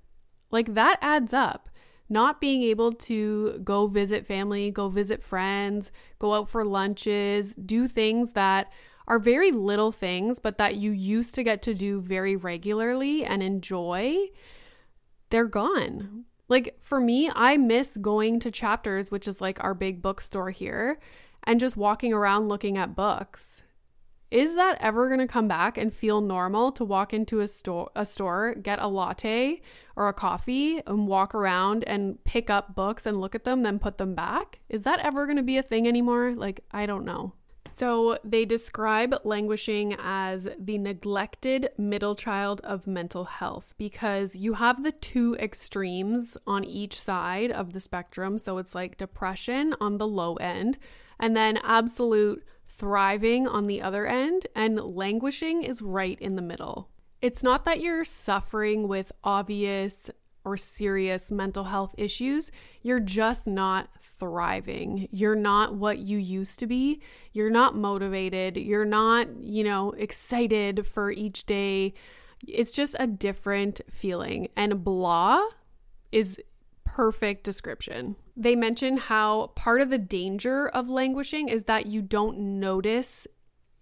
like 0.51 0.73
that 0.73 0.99
adds 1.03 1.35
up 1.35 1.69
not 2.09 2.41
being 2.41 2.63
able 2.63 2.91
to 2.91 3.61
go 3.63 3.87
visit 3.87 4.25
family, 4.25 4.71
go 4.71 4.89
visit 4.89 5.23
friends, 5.23 5.93
go 6.19 6.33
out 6.33 6.49
for 6.49 6.65
lunches, 6.65 7.55
do 7.55 7.87
things 7.87 8.33
that 8.33 8.73
are 9.07 9.19
very 9.19 9.51
little 9.51 9.93
things, 9.93 10.39
but 10.39 10.57
that 10.57 10.77
you 10.77 10.91
used 10.91 11.35
to 11.35 11.43
get 11.43 11.61
to 11.61 11.75
do 11.75 12.01
very 12.01 12.35
regularly 12.35 13.27
and 13.27 13.43
enjoy. 13.43 14.17
they're 15.29 15.45
gone. 15.45 16.25
Like 16.49 16.79
for 16.81 16.99
me, 16.99 17.31
I 17.35 17.59
miss 17.59 17.99
going 17.99 18.41
to 18.41 18.51
chapters, 18.51 19.11
which 19.11 19.29
is 19.29 19.43
like 19.43 19.63
our 19.63 19.75
big 19.75 20.01
bookstore 20.01 20.49
here, 20.49 20.99
and 21.45 21.61
just 21.61 21.77
walking 21.77 22.15
around 22.15 22.49
looking 22.49 22.79
at 22.79 22.97
books. 22.97 23.65
Is 24.31 24.57
that 24.57 24.79
ever 24.81 25.07
going 25.07 25.21
to 25.21 25.27
come 25.27 25.47
back 25.47 25.79
and 25.79 25.95
feel 25.95 26.21
normal 26.21 26.73
to 26.73 26.85
walk 26.85 27.15
into 27.15 27.41
a 27.41 27.47
store 27.47 27.91
a 27.95 28.05
store, 28.05 28.55
get 28.55 28.81
a 28.81 28.89
latte 28.89 29.61
or 29.95 30.09
a 30.09 30.13
coffee 30.13 30.81
and 30.87 31.07
walk 31.07 31.35
around 31.35 31.85
and 31.85 32.23
pick 32.25 32.51
up 32.51 32.75
books 32.75 33.07
and 33.07 33.21
look 33.21 33.35
at 33.35 33.45
them 33.45 33.63
then 33.63 33.79
put 33.79 33.99
them 33.99 34.15
back? 34.15 34.61
Is 34.69 34.83
that 34.83 35.01
ever 35.01 35.27
going 35.27 35.37
to 35.37 35.43
be 35.43 35.59
a 35.59 35.63
thing 35.63 35.87
anymore? 35.87 36.35
Like 36.35 36.61
I 36.73 36.87
don't 36.87 37.05
know. 37.05 37.35
So, 37.75 38.19
they 38.25 38.45
describe 38.45 39.15
languishing 39.25 39.97
as 39.99 40.49
the 40.59 40.79
neglected 40.79 41.71
middle 41.77 42.15
child 42.15 42.61
of 42.63 42.87
mental 42.87 43.25
health 43.25 43.75
because 43.77 44.37
you 44.37 44.55
have 44.55 44.83
the 44.83 44.93
two 44.93 45.35
extremes 45.39 46.37
on 46.47 46.65
each 46.65 46.99
side 46.99 47.51
of 47.51 47.73
the 47.73 47.81
spectrum. 47.81 48.39
So, 48.39 48.59
it's 48.59 48.75
like 48.75 48.97
depression 48.97 49.75
on 49.81 49.99
the 49.99 50.07
low 50.07 50.37
end, 50.37 50.79
and 51.19 51.37
then 51.37 51.59
absolute 51.59 52.45
thriving 52.77 53.47
on 53.47 53.65
the 53.65 53.83
other 53.83 54.07
end, 54.07 54.47
and 54.55 54.81
languishing 54.81 55.63
is 55.63 55.83
right 55.83 56.19
in 56.21 56.37
the 56.37 56.43
middle. 56.43 56.89
It's 57.23 57.43
not 57.43 57.65
that 57.65 57.81
you're 57.81 58.05
suffering 58.05 58.89
with 58.89 59.13
obvious 59.25 60.11
or 60.47 60.57
serious 60.57 61.33
mental 61.33 61.65
health 61.65 61.93
issues, 61.99 62.53
you're 62.81 63.01
just 63.01 63.49
not 63.49 63.89
thriving. 64.19 65.09
You're 65.11 65.35
not 65.35 65.75
what 65.75 65.99
you 65.99 66.19
used 66.19 66.61
to 66.61 66.67
be. 66.67 67.03
You're 67.33 67.51
not 67.51 67.75
motivated. 67.75 68.57
You're 68.57 68.85
not, 68.85 69.29
you 69.41 69.65
know, 69.65 69.91
excited 69.93 70.87
for 70.87 71.11
each 71.11 71.47
day. 71.47 71.95
It's 72.47 72.73
just 72.73 72.95
a 72.99 73.09
different 73.09 73.81
feeling. 73.91 74.49
And 74.57 74.85
blah 74.85 75.43
is 76.13 76.41
perfect 76.87 77.45
description. 77.45 78.17
They 78.37 78.57
mention 78.57 78.97
how 78.97 79.49
part 79.49 79.83
of 79.83 79.91
the 79.91 79.99
danger 79.99 80.69
of 80.69 80.89
languishing 80.89 81.49
is 81.49 81.65
that 81.65 81.87
you 81.87 82.01
don't 82.01 82.59
notice 82.61 83.27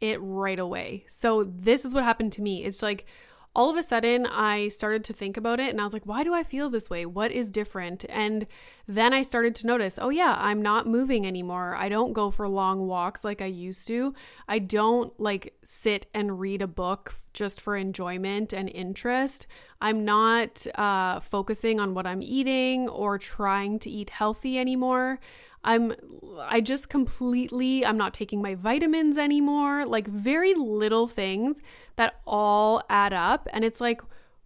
it 0.01 0.19
right 0.21 0.59
away. 0.59 1.05
So 1.09 1.45
this 1.45 1.85
is 1.85 1.95
what 1.95 2.03
happened 2.03 2.33
to 2.33 2.43
me. 2.43 2.65
It's 2.65 2.83
like 2.83 3.07
all 3.55 3.71
of 3.71 3.77
a 3.77 3.83
sudden 3.83 4.27
I 4.27 4.69
started 4.69 5.05
to 5.05 5.13
think 5.13 5.37
about 5.37 5.61
it 5.61 5.71
and 5.71 5.81
I 5.81 5.85
was 5.85 5.93
like, 5.93 6.07
why 6.07 6.25
do 6.25 6.35
I 6.35 6.43
feel 6.43 6.71
this 6.71 6.91
way? 6.91 7.07
What 7.07 7.31
is 7.31 7.51
different? 7.51 8.05
And 8.09 8.47
then 8.89 9.15
I 9.15 9.23
started 9.23 9.55
to 9.57 9.67
notice, 9.67 9.99
oh, 10.01 10.11
yeah, 10.11 10.37
I'm 10.39 10.61
not 10.61 10.89
moving 10.89 11.27
anymore. 11.27 11.77
I 11.77 11.89
don't 11.89 12.13
go 12.13 12.31
for 12.31 12.49
long 12.49 12.87
walks 12.87 13.25
like 13.25 13.41
I 13.41 13.47
used 13.47 13.87
to. 13.89 14.15
I 14.49 14.59
don't 14.59 15.19
like 15.21 15.55
sit 15.63 16.07
and 16.13 16.41
read 16.41 16.63
a 16.63 16.67
book 16.67 17.15
just 17.33 17.61
for 17.61 17.77
enjoyment 17.77 18.53
and 18.53 18.69
interest. 18.71 19.47
I'm 19.81 20.05
not 20.05 20.67
uh, 20.77 21.21
focusing 21.21 21.79
on 21.79 21.95
what 21.95 22.07
I'm 22.07 22.23
eating 22.23 22.89
or 22.89 23.19
trying 23.19 23.79
to 23.81 23.91
eat 23.91 24.11
healthy 24.11 24.59
anymore. 24.59 25.21
I'm 25.65 25.95
I 26.41 26.61
just 26.61 26.89
completely 26.89 27.85
I'm 27.85 27.97
not 27.97 28.15
taking 28.15 28.41
my 28.43 28.55
vitamins 28.55 29.17
anymore, 29.17 29.87
like 29.87 30.07
very 30.07 30.55
little 30.55 31.09
things 31.09 31.61
that 31.97 32.21
all 32.27 32.83
add 32.89 33.13
up 33.13 33.49
and 33.53 33.65
it's 33.65 33.81
like 33.81 34.03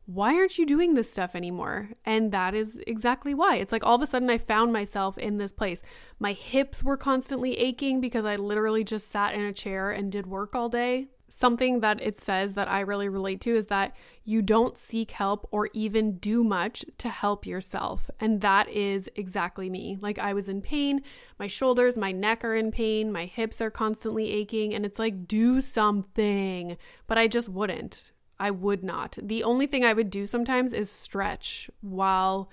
why 0.06 0.34
aren't 0.36 0.56
you 0.56 0.64
doing 0.64 0.94
this 0.94 1.12
stuff 1.12 1.34
anymore? 1.34 1.90
And 2.02 2.32
that 2.32 2.54
is 2.54 2.80
exactly 2.86 3.34
why. 3.34 3.56
It's 3.56 3.72
like 3.72 3.84
all 3.84 3.94
of 3.94 4.00
a 4.00 4.06
sudden 4.06 4.30
I 4.30 4.38
found 4.38 4.72
myself 4.72 5.18
in 5.18 5.36
this 5.36 5.52
place. 5.52 5.82
My 6.18 6.32
hips 6.32 6.82
were 6.82 6.96
constantly 6.96 7.58
aching 7.58 8.00
because 8.00 8.24
I 8.24 8.36
literally 8.36 8.84
just 8.84 9.10
sat 9.10 9.34
in 9.34 9.42
a 9.42 9.52
chair 9.52 9.90
and 9.90 10.10
did 10.10 10.26
work 10.26 10.54
all 10.54 10.70
day 10.70 11.08
something 11.28 11.80
that 11.80 12.02
it 12.02 12.18
says 12.18 12.54
that 12.54 12.68
I 12.68 12.80
really 12.80 13.08
relate 13.08 13.40
to 13.42 13.56
is 13.56 13.66
that 13.66 13.94
you 14.24 14.42
don't 14.42 14.76
seek 14.78 15.12
help 15.12 15.46
or 15.50 15.68
even 15.72 16.18
do 16.18 16.42
much 16.42 16.84
to 16.98 17.08
help 17.08 17.46
yourself. 17.46 18.10
And 18.18 18.40
that 18.40 18.68
is 18.68 19.08
exactly 19.14 19.70
me. 19.70 19.98
Like 20.00 20.18
I 20.18 20.32
was 20.32 20.48
in 20.48 20.62
pain, 20.62 21.02
my 21.38 21.46
shoulders, 21.46 21.98
my 21.98 22.12
neck 22.12 22.44
are 22.44 22.54
in 22.54 22.70
pain, 22.70 23.12
my 23.12 23.26
hips 23.26 23.60
are 23.60 23.70
constantly 23.70 24.30
aching, 24.32 24.74
and 24.74 24.84
it's 24.84 24.98
like, 24.98 25.26
do 25.28 25.60
something. 25.60 26.76
But 27.06 27.18
I 27.18 27.28
just 27.28 27.48
wouldn't. 27.48 28.10
I 28.40 28.50
would 28.50 28.84
not. 28.84 29.18
The 29.20 29.42
only 29.42 29.66
thing 29.66 29.84
I 29.84 29.92
would 29.92 30.10
do 30.10 30.24
sometimes 30.24 30.72
is 30.72 30.90
stretch 30.90 31.70
while 31.80 32.48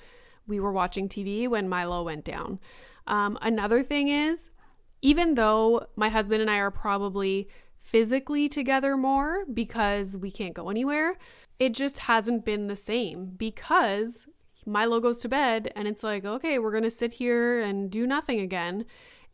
we 0.48 0.60
were 0.60 0.72
watching 0.72 1.08
TV 1.08 1.48
when 1.48 1.70
Milo 1.70 2.04
went 2.04 2.26
down. 2.26 2.60
Um, 3.08 3.38
another 3.42 3.84
thing 3.84 4.08
is, 4.08 4.50
even 5.02 5.36
though 5.36 5.88
my 5.96 6.10
husband 6.10 6.42
and 6.42 6.50
I 6.50 6.58
are 6.58 6.72
probably 6.72 7.48
physically 7.86 8.50
together 8.50 8.98
more 8.98 9.46
because 9.46 10.18
we 10.18 10.32
can't 10.32 10.56
go 10.56 10.70
anywhere. 10.70 11.18
It 11.60 11.74
just 11.74 12.00
hasn't 12.00 12.44
been 12.44 12.68
the 12.68 12.76
same 12.76 13.34
because 13.38 14.26
Milo 14.66 15.00
goes 15.00 15.20
to 15.20 15.30
bed 15.30 15.72
and 15.76 15.88
it's 15.88 16.04
like, 16.04 16.26
okay, 16.26 16.58
we're 16.58 16.72
going 16.72 16.84
to 16.84 16.92
sit 16.92 17.14
here 17.14 17.62
and 17.62 17.90
do 17.92 18.08
nothing 18.08 18.40
again. 18.42 18.86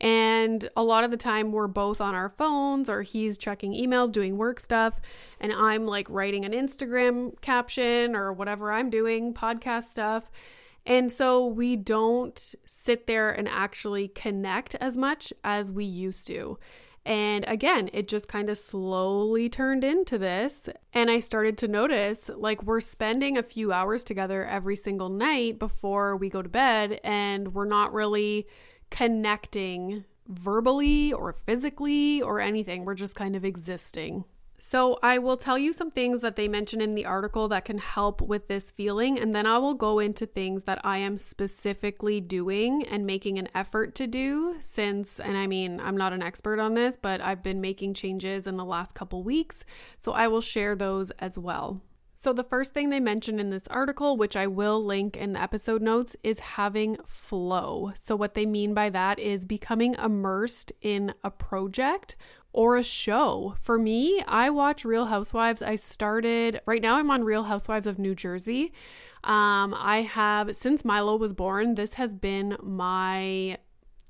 And 0.02 0.68
a 0.76 0.84
lot 0.84 1.04
of 1.04 1.12
the 1.12 1.18
time, 1.18 1.52
we're 1.52 1.68
both 1.68 2.02
on 2.02 2.16
our 2.16 2.28
phones, 2.28 2.90
or 2.90 3.04
he's 3.04 3.38
checking 3.38 3.74
emails, 3.74 4.12
doing 4.12 4.36
work 4.36 4.60
stuff, 4.60 5.00
and 5.40 5.54
I'm 5.54 5.86
like 5.86 6.10
writing 6.10 6.44
an 6.44 6.54
Instagram 6.54 7.40
caption 7.42 8.16
or 8.16 8.34
whatever 8.34 8.72
I'm 8.72 8.90
doing, 8.90 9.32
podcast 9.32 9.84
stuff. 9.92 10.32
And 10.88 11.12
so 11.12 11.46
we 11.46 11.76
don't 11.76 12.56
sit 12.66 13.06
there 13.06 13.30
and 13.30 13.48
actually 13.48 14.08
connect 14.08 14.74
as 14.76 14.98
much 14.98 15.32
as 15.44 15.72
we 15.72 15.86
used 15.86 16.26
to. 16.28 16.58
And 17.06 17.46
again, 17.48 17.90
it 17.94 18.08
just 18.08 18.28
kind 18.28 18.50
of 18.50 18.58
slowly 18.58 19.50
turned 19.50 19.84
into 19.84 20.18
this. 20.18 20.70
And 20.94 21.10
I 21.10 21.20
started 21.20 21.58
to 21.60 21.68
notice 21.68 22.30
like 22.36 22.64
we're 22.64 22.80
spending 22.80 23.38
a 23.38 23.44
few 23.44 23.74
hours 23.74 24.04
together 24.04 24.46
every 24.46 24.76
single 24.76 25.10
night 25.10 25.58
before 25.58 26.16
we 26.16 26.30
go 26.30 26.42
to 26.42 26.50
bed, 26.50 27.00
and 27.04 27.54
we're 27.54 27.66
not 27.66 27.94
really 27.94 28.48
connecting 28.92 30.06
verbally 30.28 31.12
or 31.12 31.34
physically 31.34 32.22
or 32.22 32.40
anything. 32.40 32.86
We're 32.86 32.94
just 32.94 33.16
kind 33.16 33.36
of 33.36 33.44
existing. 33.44 34.26
So, 34.64 35.00
I 35.02 35.18
will 35.18 35.38
tell 35.38 35.58
you 35.58 35.74
some 35.74 35.90
things 35.90 36.22
that 36.22 36.36
they 36.36 36.48
mention 36.48 36.82
in 36.82 36.94
the 36.94 37.04
article 37.04 37.48
that 37.48 37.66
can 37.66 37.80
help 37.80 38.22
with 38.22 38.48
this 38.48 38.70
feeling, 38.70 39.20
and 39.20 39.34
then 39.34 39.48
I 39.48 39.58
will 39.58 39.74
go 39.74 39.98
into 39.98 40.28
things 40.28 40.66
that 40.66 40.80
I 40.86 41.00
am 41.00 41.18
specifically 41.18 42.22
doing 42.22 42.84
and 42.84 43.04
making 43.04 43.40
an 43.40 43.50
effort 43.56 43.96
to 43.96 44.06
do 44.06 44.58
since, 44.62 45.20
and 45.20 45.36
I 45.36 45.48
mean, 45.48 45.80
I'm 45.80 45.98
not 45.98 46.14
an 46.14 46.22
expert 46.22 46.60
on 46.60 46.76
this, 46.76 46.96
but 46.96 47.22
I've 47.22 47.42
been 47.42 47.60
making 47.60 47.96
changes 47.96 48.46
in 48.46 48.58
the 48.58 48.64
last 48.64 48.94
couple 48.94 49.24
weeks. 49.24 49.64
So, 49.98 50.12
I 50.12 50.28
will 50.28 50.42
share 50.42 50.76
those 50.76 51.10
as 51.18 51.40
well. 51.40 51.82
So, 52.14 52.32
the 52.32 52.44
first 52.44 52.76
thing 52.76 52.92
they 52.92 53.00
mention 53.00 53.40
in 53.40 53.50
this 53.50 53.66
article, 53.66 54.16
which 54.16 54.36
I 54.36 54.46
will 54.46 54.86
link 54.86 55.18
in 55.18 55.34
the 55.34 55.42
episode 55.42 55.82
notes, 55.82 56.16
is 56.22 56.38
having 56.38 56.98
flow. 57.04 57.94
So, 58.00 58.16
what 58.16 58.36
they 58.36 58.46
mean 58.46 58.76
by 58.76 58.92
that 58.92 59.18
is 59.18 59.44
becoming 59.44 59.96
immersed 59.96 60.72
in 60.84 61.16
a 61.24 61.32
project 61.32 62.16
or 62.54 62.78
a 62.78 62.84
show. 62.84 63.56
For 63.60 63.78
me, 63.78 64.22
I 64.28 64.50
watch 64.50 64.86
Real 64.86 65.06
Housewives. 65.06 65.62
I 65.62 65.76
started, 65.76 66.62
right 66.66 66.82
now, 66.82 66.96
I'm 66.98 67.12
on 67.12 67.24
Real 67.24 67.44
Housewives 67.44 67.88
of 67.88 68.00
New 68.00 68.16
Jersey. 68.16 68.74
Um, 69.24 69.74
I 69.78 70.02
have, 70.02 70.56
since 70.56 70.84
Milo 70.84 71.16
was 71.16 71.34
born, 71.34 71.76
this 71.76 71.96
has 71.96 72.16
been 72.16 72.58
my 72.62 73.58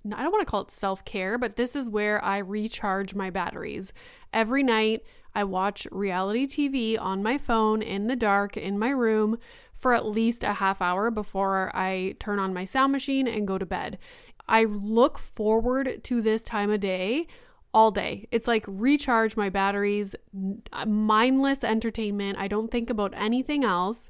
I 0.04 0.24
don't 0.24 0.32
want 0.32 0.42
to 0.42 0.50
call 0.50 0.62
it 0.62 0.72
self 0.72 1.06
care, 1.06 1.38
but 1.38 1.58
this 1.58 1.76
is 1.76 1.88
where 1.90 2.24
I 2.24 2.40
recharge 2.40 3.14
my 3.14 3.30
batteries. 3.30 3.94
Every 4.34 4.64
night, 4.64 5.04
I 5.36 5.44
watch 5.44 5.88
reality 5.92 6.48
TV 6.48 7.00
on 7.00 7.24
my 7.24 7.38
phone 7.38 7.82
in 7.82 8.08
the 8.08 8.16
dark 8.16 8.58
in 8.58 8.80
my 8.80 8.90
room 8.90 9.38
for 9.74 9.94
at 9.94 10.06
least 10.06 10.44
a 10.44 10.54
half 10.54 10.82
hour 10.82 11.10
before 11.10 11.72
I 11.76 12.16
turn 12.20 12.40
on 12.40 12.54
my 12.54 12.66
sound 12.66 12.92
machine 12.92 13.28
and 13.28 13.48
go 13.48 13.58
to 13.58 13.66
bed. 13.66 13.98
I 14.48 14.64
look 14.66 15.18
forward 15.18 16.04
to 16.04 16.22
this 16.22 16.44
time 16.44 16.72
of 16.72 16.82
day 16.82 17.28
all 17.74 17.92
day. 17.92 18.28
It's 18.32 18.48
like 18.48 18.66
recharge 18.68 19.36
my 19.38 19.50
batteries, 19.50 20.16
mindless 20.86 21.64
entertainment. 21.64 22.38
I 22.38 22.48
don't 22.48 22.72
think 22.72 22.90
about 22.90 23.14
anything 23.16 23.64
else. 23.64 24.10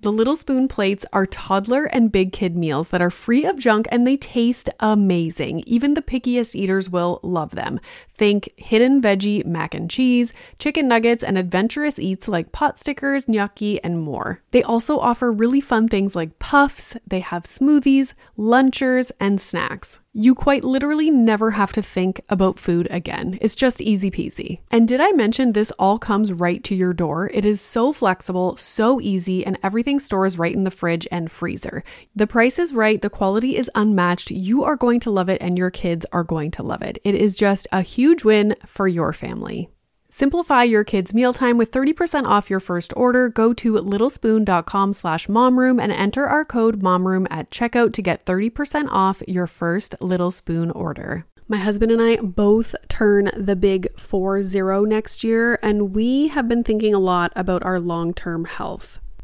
The 0.00 0.12
Little 0.12 0.36
Spoon 0.36 0.68
plates 0.68 1.04
are 1.12 1.26
toddler 1.26 1.86
and 1.86 2.12
big 2.12 2.30
kid 2.30 2.56
meals 2.56 2.90
that 2.90 3.02
are 3.02 3.10
free 3.10 3.44
of 3.44 3.58
junk 3.58 3.88
and 3.90 4.06
they 4.06 4.16
taste 4.16 4.70
amazing. 4.78 5.64
Even 5.66 5.94
the 5.94 6.02
pickiest 6.02 6.54
eaters 6.54 6.88
will 6.88 7.18
love 7.24 7.50
them. 7.50 7.80
Think 8.18 8.50
hidden 8.56 9.00
veggie 9.00 9.46
mac 9.46 9.74
and 9.74 9.88
cheese, 9.88 10.32
chicken 10.58 10.88
nuggets, 10.88 11.22
and 11.24 11.38
adventurous 11.38 11.98
eats 11.98 12.26
like 12.26 12.52
pot 12.52 12.76
stickers, 12.76 13.28
gnocchi, 13.28 13.82
and 13.84 14.00
more. 14.00 14.42
They 14.50 14.62
also 14.62 14.98
offer 14.98 15.32
really 15.32 15.60
fun 15.60 15.86
things 15.86 16.16
like 16.16 16.40
puffs, 16.40 16.96
they 17.06 17.20
have 17.20 17.44
smoothies, 17.44 18.14
lunchers, 18.36 19.12
and 19.20 19.40
snacks. 19.40 20.00
You 20.20 20.34
quite 20.34 20.64
literally 20.64 21.10
never 21.10 21.52
have 21.52 21.72
to 21.74 21.82
think 21.82 22.22
about 22.28 22.58
food 22.58 22.88
again. 22.90 23.38
It's 23.40 23.54
just 23.54 23.80
easy 23.80 24.10
peasy. 24.10 24.58
And 24.68 24.88
did 24.88 25.00
I 25.00 25.12
mention 25.12 25.52
this 25.52 25.70
all 25.78 25.98
comes 26.00 26.32
right 26.32 26.64
to 26.64 26.74
your 26.74 26.92
door? 26.92 27.30
It 27.32 27.44
is 27.44 27.60
so 27.60 27.92
flexible, 27.92 28.56
so 28.56 29.00
easy, 29.00 29.46
and 29.46 29.58
everything 29.62 30.00
stores 30.00 30.36
right 30.36 30.52
in 30.52 30.64
the 30.64 30.72
fridge 30.72 31.06
and 31.12 31.30
freezer. 31.30 31.84
The 32.16 32.26
price 32.26 32.58
is 32.58 32.74
right, 32.74 33.00
the 33.00 33.10
quality 33.10 33.56
is 33.56 33.70
unmatched. 33.76 34.32
You 34.32 34.64
are 34.64 34.74
going 34.74 34.98
to 35.00 35.10
love 35.10 35.28
it, 35.28 35.40
and 35.40 35.56
your 35.56 35.70
kids 35.70 36.04
are 36.10 36.24
going 36.24 36.50
to 36.52 36.64
love 36.64 36.82
it. 36.82 36.98
It 37.04 37.14
is 37.14 37.36
just 37.36 37.68
a 37.70 37.82
huge 37.82 38.07
win 38.24 38.56
for 38.66 38.88
your 38.88 39.12
family. 39.12 39.70
Simplify 40.10 40.62
your 40.62 40.84
kids' 40.84 41.12
mealtime 41.12 41.58
with 41.58 41.70
30% 41.70 42.24
off 42.24 42.48
your 42.48 42.60
first 42.60 42.94
order. 42.96 43.28
Go 43.28 43.52
to 43.52 43.74
littlespoon.com 43.74 44.94
slash 44.94 45.26
momroom 45.26 45.80
and 45.80 45.92
enter 45.92 46.26
our 46.26 46.44
code 46.44 46.80
momroom 46.80 47.26
at 47.30 47.50
checkout 47.50 47.92
to 47.92 48.02
get 48.02 48.24
30% 48.24 48.88
off 48.90 49.22
your 49.28 49.46
first 49.46 49.94
Little 50.00 50.30
Spoon 50.30 50.70
order. 50.70 51.26
My 51.46 51.58
husband 51.58 51.92
and 51.92 52.00
I 52.00 52.16
both 52.16 52.74
turn 52.88 53.30
the 53.36 53.56
big 53.56 53.88
4 53.98 54.42
0 54.42 54.84
next 54.84 55.24
year, 55.24 55.58
and 55.62 55.94
we 55.94 56.28
have 56.28 56.48
been 56.48 56.64
thinking 56.64 56.94
a 56.94 56.98
lot 56.98 57.32
about 57.36 57.62
our 57.62 57.80
long 57.80 58.12
term 58.12 58.44
health. 58.44 59.00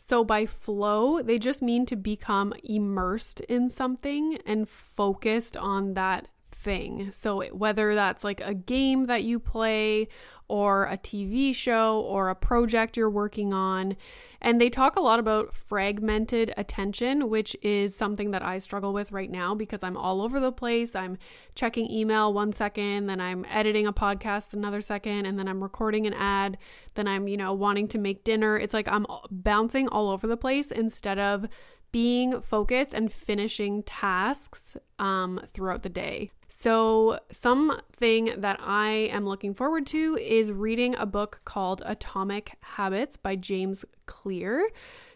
So, 0.00 0.24
by 0.24 0.46
flow, 0.46 1.20
they 1.22 1.38
just 1.38 1.60
mean 1.60 1.84
to 1.86 1.96
become 1.96 2.54
immersed 2.62 3.40
in 3.40 3.68
something 3.68 4.38
and 4.46 4.68
focused 4.68 5.56
on 5.56 5.94
that 5.94 6.28
thing. 6.52 7.10
So, 7.10 7.42
whether 7.48 7.94
that's 7.94 8.22
like 8.22 8.40
a 8.40 8.54
game 8.54 9.06
that 9.06 9.24
you 9.24 9.40
play 9.40 10.08
or 10.48 10.86
a 10.86 10.96
TV 10.96 11.54
show 11.54 12.00
or 12.00 12.28
a 12.28 12.34
project 12.34 12.96
you're 12.96 13.10
working 13.10 13.52
on. 13.52 13.96
And 14.40 14.60
they 14.60 14.70
talk 14.70 14.96
a 14.96 15.00
lot 15.00 15.18
about 15.18 15.52
fragmented 15.52 16.54
attention, 16.56 17.28
which 17.28 17.56
is 17.60 17.96
something 17.96 18.30
that 18.30 18.42
I 18.42 18.58
struggle 18.58 18.92
with 18.92 19.10
right 19.10 19.30
now 19.30 19.54
because 19.54 19.82
I'm 19.82 19.96
all 19.96 20.22
over 20.22 20.38
the 20.38 20.52
place. 20.52 20.94
I'm 20.94 21.18
checking 21.54 21.90
email 21.90 22.32
one 22.32 22.52
second, 22.52 23.06
then 23.06 23.20
I'm 23.20 23.44
editing 23.50 23.86
a 23.86 23.92
podcast 23.92 24.54
another 24.54 24.80
second, 24.80 25.26
and 25.26 25.38
then 25.38 25.48
I'm 25.48 25.62
recording 25.62 26.06
an 26.06 26.14
ad, 26.14 26.56
then 26.94 27.08
I'm, 27.08 27.26
you 27.26 27.36
know, 27.36 27.52
wanting 27.52 27.88
to 27.88 27.98
make 27.98 28.22
dinner. 28.22 28.56
It's 28.56 28.74
like 28.74 28.88
I'm 28.88 29.06
bouncing 29.30 29.88
all 29.88 30.08
over 30.08 30.26
the 30.26 30.36
place 30.36 30.70
instead 30.70 31.18
of 31.18 31.46
being 31.90 32.40
focused 32.40 32.94
and 32.94 33.12
finishing 33.12 33.82
tasks 33.82 34.76
um, 34.98 35.40
throughout 35.52 35.82
the 35.82 35.88
day. 35.88 36.30
So, 36.60 37.20
something 37.30 38.32
that 38.38 38.58
I 38.60 38.90
am 39.12 39.28
looking 39.28 39.54
forward 39.54 39.86
to 39.88 40.18
is 40.20 40.50
reading 40.50 40.96
a 40.96 41.06
book 41.06 41.40
called 41.44 41.84
Atomic 41.86 42.56
Habits 42.62 43.16
by 43.16 43.36
James 43.36 43.84
Clear. 44.06 44.68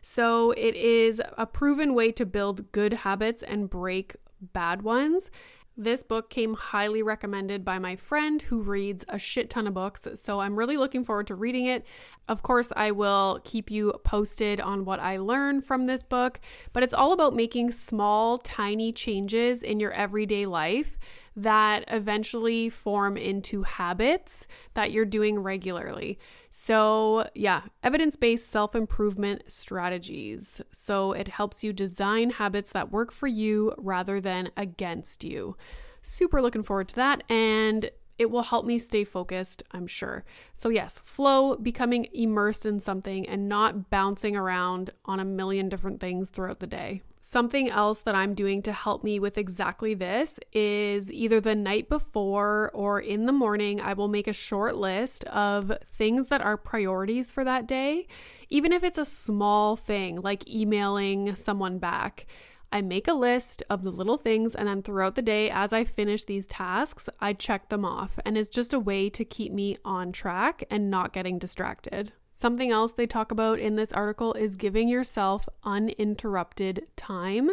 So, 0.03 0.53
it 0.53 0.77
is 0.77 1.21
a 1.37 1.45
proven 1.45 1.95
way 1.95 2.13
to 2.13 2.25
build 2.25 2.71
good 2.71 2.93
habits 2.93 3.43
and 3.43 3.69
break 3.69 4.15
bad 4.41 4.83
ones. 4.83 5.33
This 5.77 6.05
book 6.05 6.31
came 6.31 6.55
highly 6.55 7.03
recommended 7.03 7.65
by 7.65 7.81
my 7.81 7.97
friend 7.97 8.41
who 8.43 8.61
reads 8.61 9.05
a 9.09 9.19
shit 9.19 9.51
ton 9.51 9.67
of 9.67 9.75
books, 9.75 10.07
so 10.15 10.39
I'm 10.39 10.55
really 10.55 10.77
looking 10.77 11.05
forward 11.05 11.27
to 11.27 11.35
reading 11.35 11.67
it. 11.67 11.85
Of 12.29 12.43
course, 12.43 12.73
I 12.77 12.93
will 12.93 13.41
keep 13.43 13.69
you 13.69 13.95
posted 14.05 14.61
on 14.61 14.85
what 14.85 15.01
I 15.01 15.17
learn 15.17 15.61
from 15.61 15.87
this 15.87 16.05
book, 16.05 16.39
but 16.73 16.85
it's 16.85 16.95
all 16.95 17.13
about 17.13 17.35
making 17.35 17.73
small, 17.73 18.39
tiny 18.39 18.93
changes 18.93 19.65
in 19.65 19.81
your 19.81 19.93
everyday 19.93 20.47
life 20.47 20.99
that 21.37 21.85
eventually 21.88 22.68
form 22.68 23.16
into 23.16 23.62
habits 23.62 24.47
that 24.75 24.92
you're 24.92 25.05
doing 25.05 25.38
regularly. 25.38 26.18
So, 26.51 27.29
yeah, 27.35 27.62
evidence 27.83 28.16
based 28.16 28.51
self 28.51 28.75
improvement 28.75 29.45
strategies. 29.49 30.61
So, 30.73 31.12
it 31.12 31.29
helps 31.29 31.64
you 31.64 31.73
design 31.73 32.31
habits 32.31 32.73
that 32.73 32.92
work 32.92 33.12
for 33.12 33.27
you 33.27 33.75
rather 33.79 34.21
than 34.21 34.51
against 34.57 35.25
you. 35.25 35.57
Super 36.03 36.42
looking 36.42 36.62
forward 36.62 36.88
to 36.88 36.97
that. 36.97 37.23
And 37.29 37.90
it 38.18 38.31
will 38.31 38.42
help 38.42 38.66
me 38.66 38.79
stay 38.79 39.05
focused, 39.05 39.62
I'm 39.73 39.87
sure. 39.87 40.25
So, 40.55 40.68
yes, 40.68 41.01
flow, 41.05 41.57
becoming 41.57 42.07
immersed 42.12 42.66
in 42.66 42.79
something 42.79 43.29
and 43.29 43.49
not 43.49 43.90
bouncing 43.90 44.37
around 44.37 44.90
on 45.05 45.18
a 45.18 45.25
million 45.25 45.68
different 45.68 46.01
things 46.01 46.31
throughout 46.31 46.61
the 46.61 46.66
day. 46.66 47.03
Something 47.25 47.71
else 47.71 48.03
that 48.03 48.17
I'm 48.17 48.35
doing 48.35 48.63
to 48.63 48.73
help 48.73 49.05
me 49.05 49.21
with 49.21 49.39
exactly 49.39 49.95
this 49.95 50.41
is 50.53 51.11
either 51.11 51.41
the 51.41 51.55
night 51.55 51.89
before 51.89 52.73
or 52.75 52.99
in 52.99 53.27
the 53.27 53.33
morning, 53.33 53.81
I 53.81 53.93
will 53.93 54.09
make 54.09 54.27
a 54.27 54.33
short 54.33 54.75
list 54.75 55.23
of 55.27 55.73
things 55.85 56.29
that 56.29 56.41
are 56.41 56.57
priorities 56.57 57.31
for 57.31 57.45
that 57.45 57.69
day, 57.69 58.09
even 58.51 58.73
if 58.73 58.83
it's 58.83 58.99
a 58.99 59.05
small 59.05 59.77
thing 59.77 60.21
like 60.21 60.49
emailing 60.49 61.37
someone 61.37 61.79
back. 61.79 62.27
I 62.73 62.83
make 62.83 63.07
a 63.07 63.15
list 63.15 63.63
of 63.71 63.85
the 63.85 63.93
little 63.93 64.19
things, 64.19 64.57
and 64.57 64.67
then 64.67 64.83
throughout 64.83 65.15
the 65.15 65.23
day, 65.23 65.49
as 65.49 65.73
I 65.73 65.85
finish 65.85 66.25
these 66.25 66.49
tasks, 66.49 67.09
I 67.21 67.35
check 67.35 67.69
them 67.69 67.85
off. 67.85 68.19
And 68.27 68.37
it's 68.37 68.49
just 68.49 68.75
a 68.75 68.81
way 68.81 69.09
to 69.11 69.25
keep 69.25 69.53
me 69.53 69.77
on 69.85 70.11
track 70.11 70.65
and 70.71 70.91
not 70.91 71.13
getting 71.13 71.39
distracted. 71.39 72.13
Something 72.33 72.71
else 72.71 72.92
they 72.92 73.07
talk 73.07 73.31
about 73.31 73.61
in 73.61 73.77
this 73.77 73.92
article 73.92 74.33
is 74.33 74.57
giving 74.57 74.88
yourself 74.88 75.49
uninterrupted 75.62 76.87
time. 76.97 77.51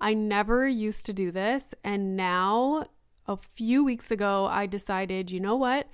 I 0.00 0.14
never 0.14 0.66
used 0.66 1.06
to 1.06 1.12
do 1.12 1.30
this, 1.30 1.74
and 1.84 2.16
now 2.16 2.86
a 3.28 3.36
few 3.36 3.84
weeks 3.84 4.10
ago, 4.10 4.48
I 4.50 4.66
decided, 4.66 5.30
you 5.30 5.40
know 5.40 5.56
what? 5.56 5.88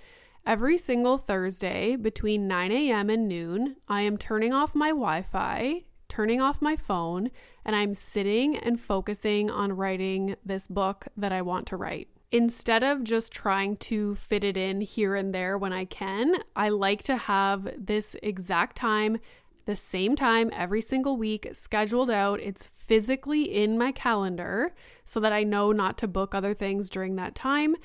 Every 0.46 0.78
single 0.78 1.18
Thursday 1.18 1.96
between 1.96 2.48
9 2.48 2.72
a.m. 2.72 3.10
and 3.10 3.28
noon, 3.28 3.76
I 3.88 4.02
am 4.02 4.16
turning 4.16 4.52
off 4.52 4.74
my 4.74 4.88
Wi 4.88 5.22
Fi, 5.22 5.84
turning 6.08 6.40
off 6.40 6.62
my 6.62 6.76
phone, 6.76 7.30
and 7.64 7.76
I'm 7.76 7.94
sitting 7.94 8.56
and 8.56 8.80
focusing 8.80 9.50
on 9.50 9.76
writing 9.76 10.36
this 10.44 10.66
book 10.66 11.08
that 11.16 11.32
I 11.32 11.42
want 11.42 11.66
to 11.68 11.76
write 11.76 12.08
instead 12.32 12.82
of 12.82 13.04
just 13.04 13.32
trying 13.32 13.76
to 13.76 14.14
fit 14.14 14.44
it 14.44 14.56
in 14.56 14.80
here 14.80 15.14
and 15.14 15.34
there 15.34 15.58
when 15.58 15.72
I 15.72 15.84
can, 15.84 16.36
I 16.54 16.68
like 16.68 17.02
to 17.04 17.16
have 17.16 17.72
this 17.76 18.14
exact 18.22 18.76
time, 18.76 19.18
the 19.66 19.76
same 19.76 20.16
time 20.16 20.50
every 20.52 20.80
single 20.80 21.16
week 21.16 21.48
scheduled 21.52 22.10
out. 22.10 22.40
It's 22.40 22.70
physically 22.74 23.42
in 23.42 23.78
my 23.78 23.92
calendar 23.92 24.74
so 25.04 25.20
that 25.20 25.32
I 25.32 25.42
know 25.42 25.72
not 25.72 25.98
to 25.98 26.08
book 26.08 26.34
other 26.34 26.54
things 26.54 26.88
during 26.88 27.16
that 27.16 27.34
time. 27.34 27.76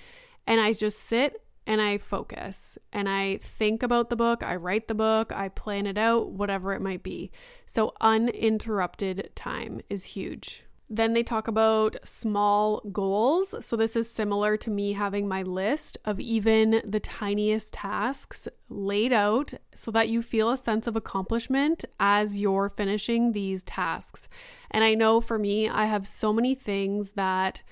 And 0.47 0.61
I 0.61 0.73
just 0.73 0.99
sit 0.99 1.41
and 1.67 1.81
I 1.81 1.97
focus 1.97 2.77
and 2.93 3.09
I 3.09 3.37
think 3.37 3.81
about 3.81 4.09
the 4.09 4.15
book, 4.15 4.43
I 4.43 4.55
write 4.55 4.87
the 4.87 4.93
book, 4.93 5.31
I 5.31 5.49
plan 5.49 5.87
it 5.87 5.97
out, 5.97 6.29
whatever 6.29 6.73
it 6.73 6.81
might 6.81 7.01
be. 7.01 7.31
So, 7.65 7.93
uninterrupted 7.99 9.31
time 9.35 9.81
is 9.89 10.05
huge. 10.05 10.64
Then 10.89 11.13
they 11.13 11.23
talk 11.23 11.47
about 11.47 11.95
small 12.03 12.81
goals. 12.91 13.55
So, 13.65 13.75
this 13.75 13.95
is 13.95 14.09
similar 14.09 14.55
to 14.57 14.69
me 14.69 14.93
having 14.93 15.27
my 15.27 15.41
list 15.41 15.97
of 16.05 16.19
even 16.19 16.81
the 16.85 16.99
tiniest 16.99 17.73
tasks 17.73 18.47
laid 18.69 19.11
out 19.11 19.53
so 19.73 19.89
that 19.91 20.09
you 20.09 20.21
feel 20.21 20.51
a 20.51 20.57
sense 20.57 20.85
of 20.85 20.95
accomplishment 20.95 21.85
as 21.99 22.39
you're 22.39 22.69
finishing 22.69 23.31
these 23.31 23.63
tasks. 23.63 24.27
And 24.69 24.83
I 24.83 24.93
know 24.93 25.21
for 25.21 25.39
me, 25.39 25.67
I 25.67 25.85
have 25.85 26.07
so 26.07 26.31
many 26.31 26.53
things 26.53 27.11
that 27.11 27.63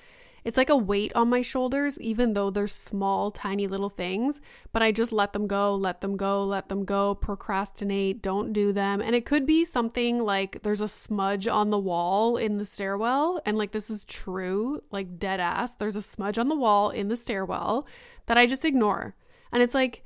it's 0.44 0.58
like 0.58 0.68
a 0.68 0.76
weight 0.76 1.10
on 1.14 1.30
my 1.30 1.40
shoulders, 1.40 1.98
even 2.00 2.34
though 2.34 2.50
they're 2.50 2.68
small, 2.68 3.30
tiny 3.30 3.66
little 3.66 3.88
things, 3.88 4.40
but 4.72 4.82
I 4.82 4.92
just 4.92 5.10
let 5.10 5.32
them 5.32 5.46
go, 5.46 5.74
let 5.74 6.02
them 6.02 6.16
go, 6.16 6.44
let 6.44 6.68
them 6.68 6.84
go, 6.84 7.14
procrastinate, 7.14 8.20
don't 8.20 8.52
do 8.52 8.72
them. 8.72 9.00
And 9.00 9.14
it 9.14 9.24
could 9.24 9.46
be 9.46 9.64
something 9.64 10.18
like 10.18 10.62
there's 10.62 10.82
a 10.82 10.88
smudge 10.88 11.48
on 11.48 11.70
the 11.70 11.78
wall 11.78 12.36
in 12.36 12.58
the 12.58 12.66
stairwell. 12.66 13.40
And 13.46 13.56
like 13.56 13.72
this 13.72 13.88
is 13.88 14.04
true, 14.04 14.82
like 14.90 15.18
dead 15.18 15.40
ass. 15.40 15.74
There's 15.74 15.96
a 15.96 16.02
smudge 16.02 16.38
on 16.38 16.48
the 16.48 16.56
wall 16.56 16.90
in 16.90 17.08
the 17.08 17.16
stairwell 17.16 17.86
that 18.26 18.36
I 18.36 18.46
just 18.46 18.64
ignore. 18.64 19.16
And 19.50 19.62
it's 19.62 19.74
like, 19.74 20.04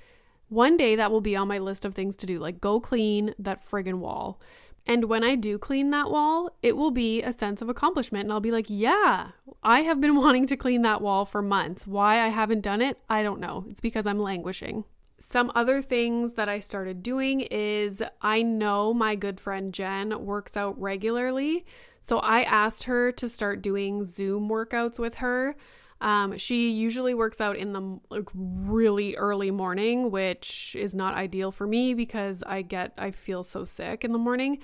one 0.49 0.77
day 0.77 0.97
that 0.97 1.11
will 1.11 1.21
be 1.21 1.37
on 1.37 1.49
my 1.49 1.59
list 1.59 1.85
of 1.85 1.95
things 1.95 2.17
to 2.19 2.27
do, 2.27 2.39
like 2.39 2.61
go 2.61 2.81
clean 2.81 3.35
that 3.39 3.69
friggin' 3.69 3.99
wall. 3.99 4.41
And 4.89 5.05
when 5.05 5.23
I 5.23 5.35
do 5.35 5.59
clean 5.59 5.91
that 5.91 6.11
wall, 6.11 6.51
it 6.63 6.75
will 6.75 6.91
be 6.91 7.23
a 7.23 7.31
sense 7.31 7.61
of 7.61 7.69
accomplishment. 7.69 8.25
And 8.25 8.33
I'll 8.33 8.41
be 8.41 8.51
like, 8.51 8.67
yeah, 8.69 9.33
I 9.63 9.83
have 9.83 10.01
been 10.01 10.17
wanting 10.21 10.47
to 10.47 10.57
clean 10.57 10.81
that 10.83 11.03
wall 11.03 11.27
for 11.27 11.43
months. 11.43 11.87
Why 11.87 12.23
I 12.23 12.29
haven't 12.29 12.63
done 12.63 12.81
it, 12.81 12.97
I 13.09 13.23
don't 13.23 13.39
know. 13.39 13.67
It's 13.69 13.83
because 13.83 14.07
I'm 14.07 14.19
languishing. 14.19 14.85
Some 15.21 15.53
other 15.55 15.83
things 15.83 16.35
that 16.35 16.49
I 16.49 16.59
started 16.59 17.03
doing 17.03 17.43
is 17.43 18.03
I 18.23 18.41
know 18.43 18.95
my 18.95 19.15
good 19.15 19.41
friend 19.41 19.75
Jen 19.75 20.25
works 20.25 20.57
out 20.57 20.81
regularly. 20.81 21.67
So 22.01 22.21
I 22.21 22.43
asked 22.43 22.85
her 22.85 23.13
to 23.13 23.29
start 23.29 23.61
doing 23.61 24.05
Zoom 24.05 24.49
workouts 24.49 24.99
with 24.99 25.17
her. 25.17 25.55
Um, 26.01 26.39
she 26.39 26.71
usually 26.71 27.15
works 27.15 27.41
out 27.41 27.57
in 27.57 27.73
the 27.73 27.99
like, 28.09 28.29
really 28.35 29.17
early 29.17 29.51
morning, 29.51 30.11
which 30.11 30.77
is 30.79 30.95
not 30.95 31.15
ideal 31.15 31.51
for 31.51 31.67
me 31.67 31.95
because 31.95 32.43
I 32.47 32.63
get 32.63 32.93
I 32.97 33.11
feel 33.11 33.43
so 33.43 33.65
sick 33.65 34.05
in 34.05 34.13
the 34.13 34.19
morning. 34.19 34.59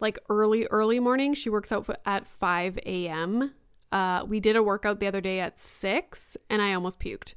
Like 0.00 0.18
early 0.28 0.66
early 0.66 1.00
morning, 1.00 1.34
she 1.34 1.50
works 1.50 1.72
out 1.72 1.88
at 2.06 2.26
5 2.26 2.78
a.m. 2.86 3.52
Uh, 3.90 4.24
we 4.26 4.40
did 4.40 4.56
a 4.56 4.62
workout 4.62 5.00
the 5.00 5.06
other 5.06 5.20
day 5.20 5.40
at 5.40 5.58
six, 5.58 6.36
and 6.48 6.62
I 6.62 6.74
almost 6.74 7.00
puked. 7.00 7.34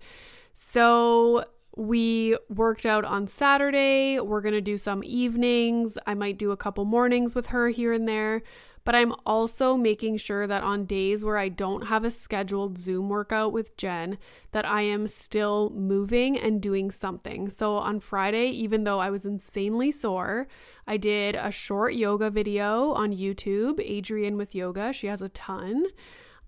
So 0.53 1.45
we 1.75 2.37
worked 2.49 2.85
out 2.85 3.05
on 3.05 3.27
Saturday. 3.27 4.19
We're 4.19 4.41
going 4.41 4.53
to 4.53 4.61
do 4.61 4.77
some 4.77 5.03
evenings. 5.03 5.97
I 6.05 6.13
might 6.13 6.37
do 6.37 6.51
a 6.51 6.57
couple 6.57 6.83
mornings 6.85 7.33
with 7.33 7.47
her 7.47 7.69
here 7.69 7.93
and 7.93 8.07
there. 8.07 8.43
But 8.83 8.95
I'm 8.95 9.13
also 9.25 9.77
making 9.77 10.17
sure 10.17 10.47
that 10.47 10.63
on 10.63 10.85
days 10.85 11.23
where 11.23 11.37
I 11.37 11.49
don't 11.49 11.87
have 11.87 12.03
a 12.03 12.09
scheduled 12.11 12.77
Zoom 12.77 13.09
workout 13.09 13.53
with 13.53 13.77
Jen, 13.77 14.17
that 14.51 14.65
I 14.65 14.81
am 14.81 15.07
still 15.07 15.69
moving 15.69 16.37
and 16.37 16.61
doing 16.61 16.89
something. 16.89 17.49
So 17.49 17.75
on 17.77 17.99
Friday, 17.99 18.47
even 18.47 18.83
though 18.83 18.99
I 18.99 19.11
was 19.11 19.25
insanely 19.25 19.91
sore, 19.91 20.47
I 20.87 20.97
did 20.97 21.35
a 21.35 21.51
short 21.51 21.93
yoga 21.93 22.31
video 22.31 22.91
on 22.93 23.13
YouTube, 23.13 23.79
Adriene 23.79 24.35
with 24.35 24.55
Yoga. 24.55 24.93
She 24.93 25.07
has 25.07 25.21
a 25.21 25.29
ton. 25.29 25.85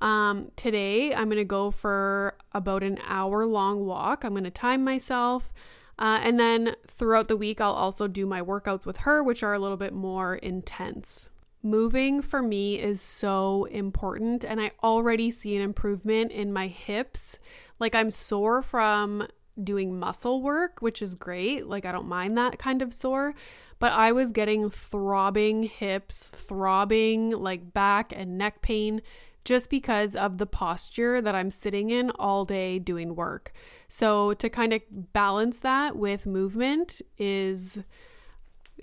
Um, 0.02 0.52
today, 0.56 1.14
I'm 1.14 1.28
going 1.30 1.38
to 1.38 1.46
go 1.46 1.72
for 1.72 2.36
about 2.52 2.84
an 2.84 3.00
hour 3.08 3.46
long 3.46 3.86
walk. 3.86 4.26
I'm 4.26 4.34
going 4.34 4.44
to 4.44 4.52
time 4.52 4.84
myself. 4.84 5.54
Uh, 5.98 6.20
and 6.22 6.40
then 6.40 6.76
throughout 6.88 7.28
the 7.28 7.38
week, 7.38 7.62
I'll 7.62 7.74
also 7.74 8.08
do 8.08 8.26
my 8.26 8.42
workouts 8.42 8.86
with 8.86 8.98
her, 8.98 9.24
which 9.24 9.44
are 9.44 9.54
a 9.54 9.60
little 9.60 9.78
bit 9.78 9.94
more 9.94 10.36
intense. 10.36 11.30
Moving 11.66 12.22
for 12.22 12.42
me 12.42 12.78
is 12.78 13.00
so 13.00 13.64
important, 13.72 14.44
and 14.44 14.60
I 14.60 14.72
already 14.84 15.32
see 15.32 15.56
an 15.56 15.62
improvement 15.62 16.34
in 16.34 16.52
my 16.52 16.68
hips. 16.68 17.38
Like, 17.80 17.96
I'm 17.96 18.10
sore 18.10 18.62
from 18.62 19.28
doing 19.62 19.98
muscle 19.98 20.42
work, 20.42 20.82
which 20.82 21.02
is 21.02 21.16
great. 21.16 21.66
Like, 21.66 21.86
I 21.86 21.94
don't 21.94 22.08
mind 22.08 22.38
that 22.38 22.60
kind 22.60 22.82
of 22.82 22.94
sore, 22.94 23.34
but 23.80 23.94
I 23.94 24.12
was 24.12 24.34
getting 24.34 24.70
throbbing 24.70 25.64
hips, 25.64 26.28
throbbing 26.34 27.32
like 27.32 27.74
back 27.74 28.12
and 28.14 28.38
neck 28.38 28.62
pain 28.62 29.02
just 29.46 29.70
because 29.70 30.18
of 30.18 30.40
the 30.40 30.46
posture 30.46 31.22
that 31.22 31.36
I'm 31.36 31.50
sitting 31.50 31.90
in 31.90 32.10
all 32.12 32.44
day 32.44 32.78
doing 32.78 33.16
work. 33.16 33.54
So, 33.88 34.34
to 34.34 34.50
kind 34.50 34.74
of 34.74 34.82
balance 34.92 35.60
that 35.60 35.96
with 35.96 36.26
movement 36.26 37.02
is 37.18 37.78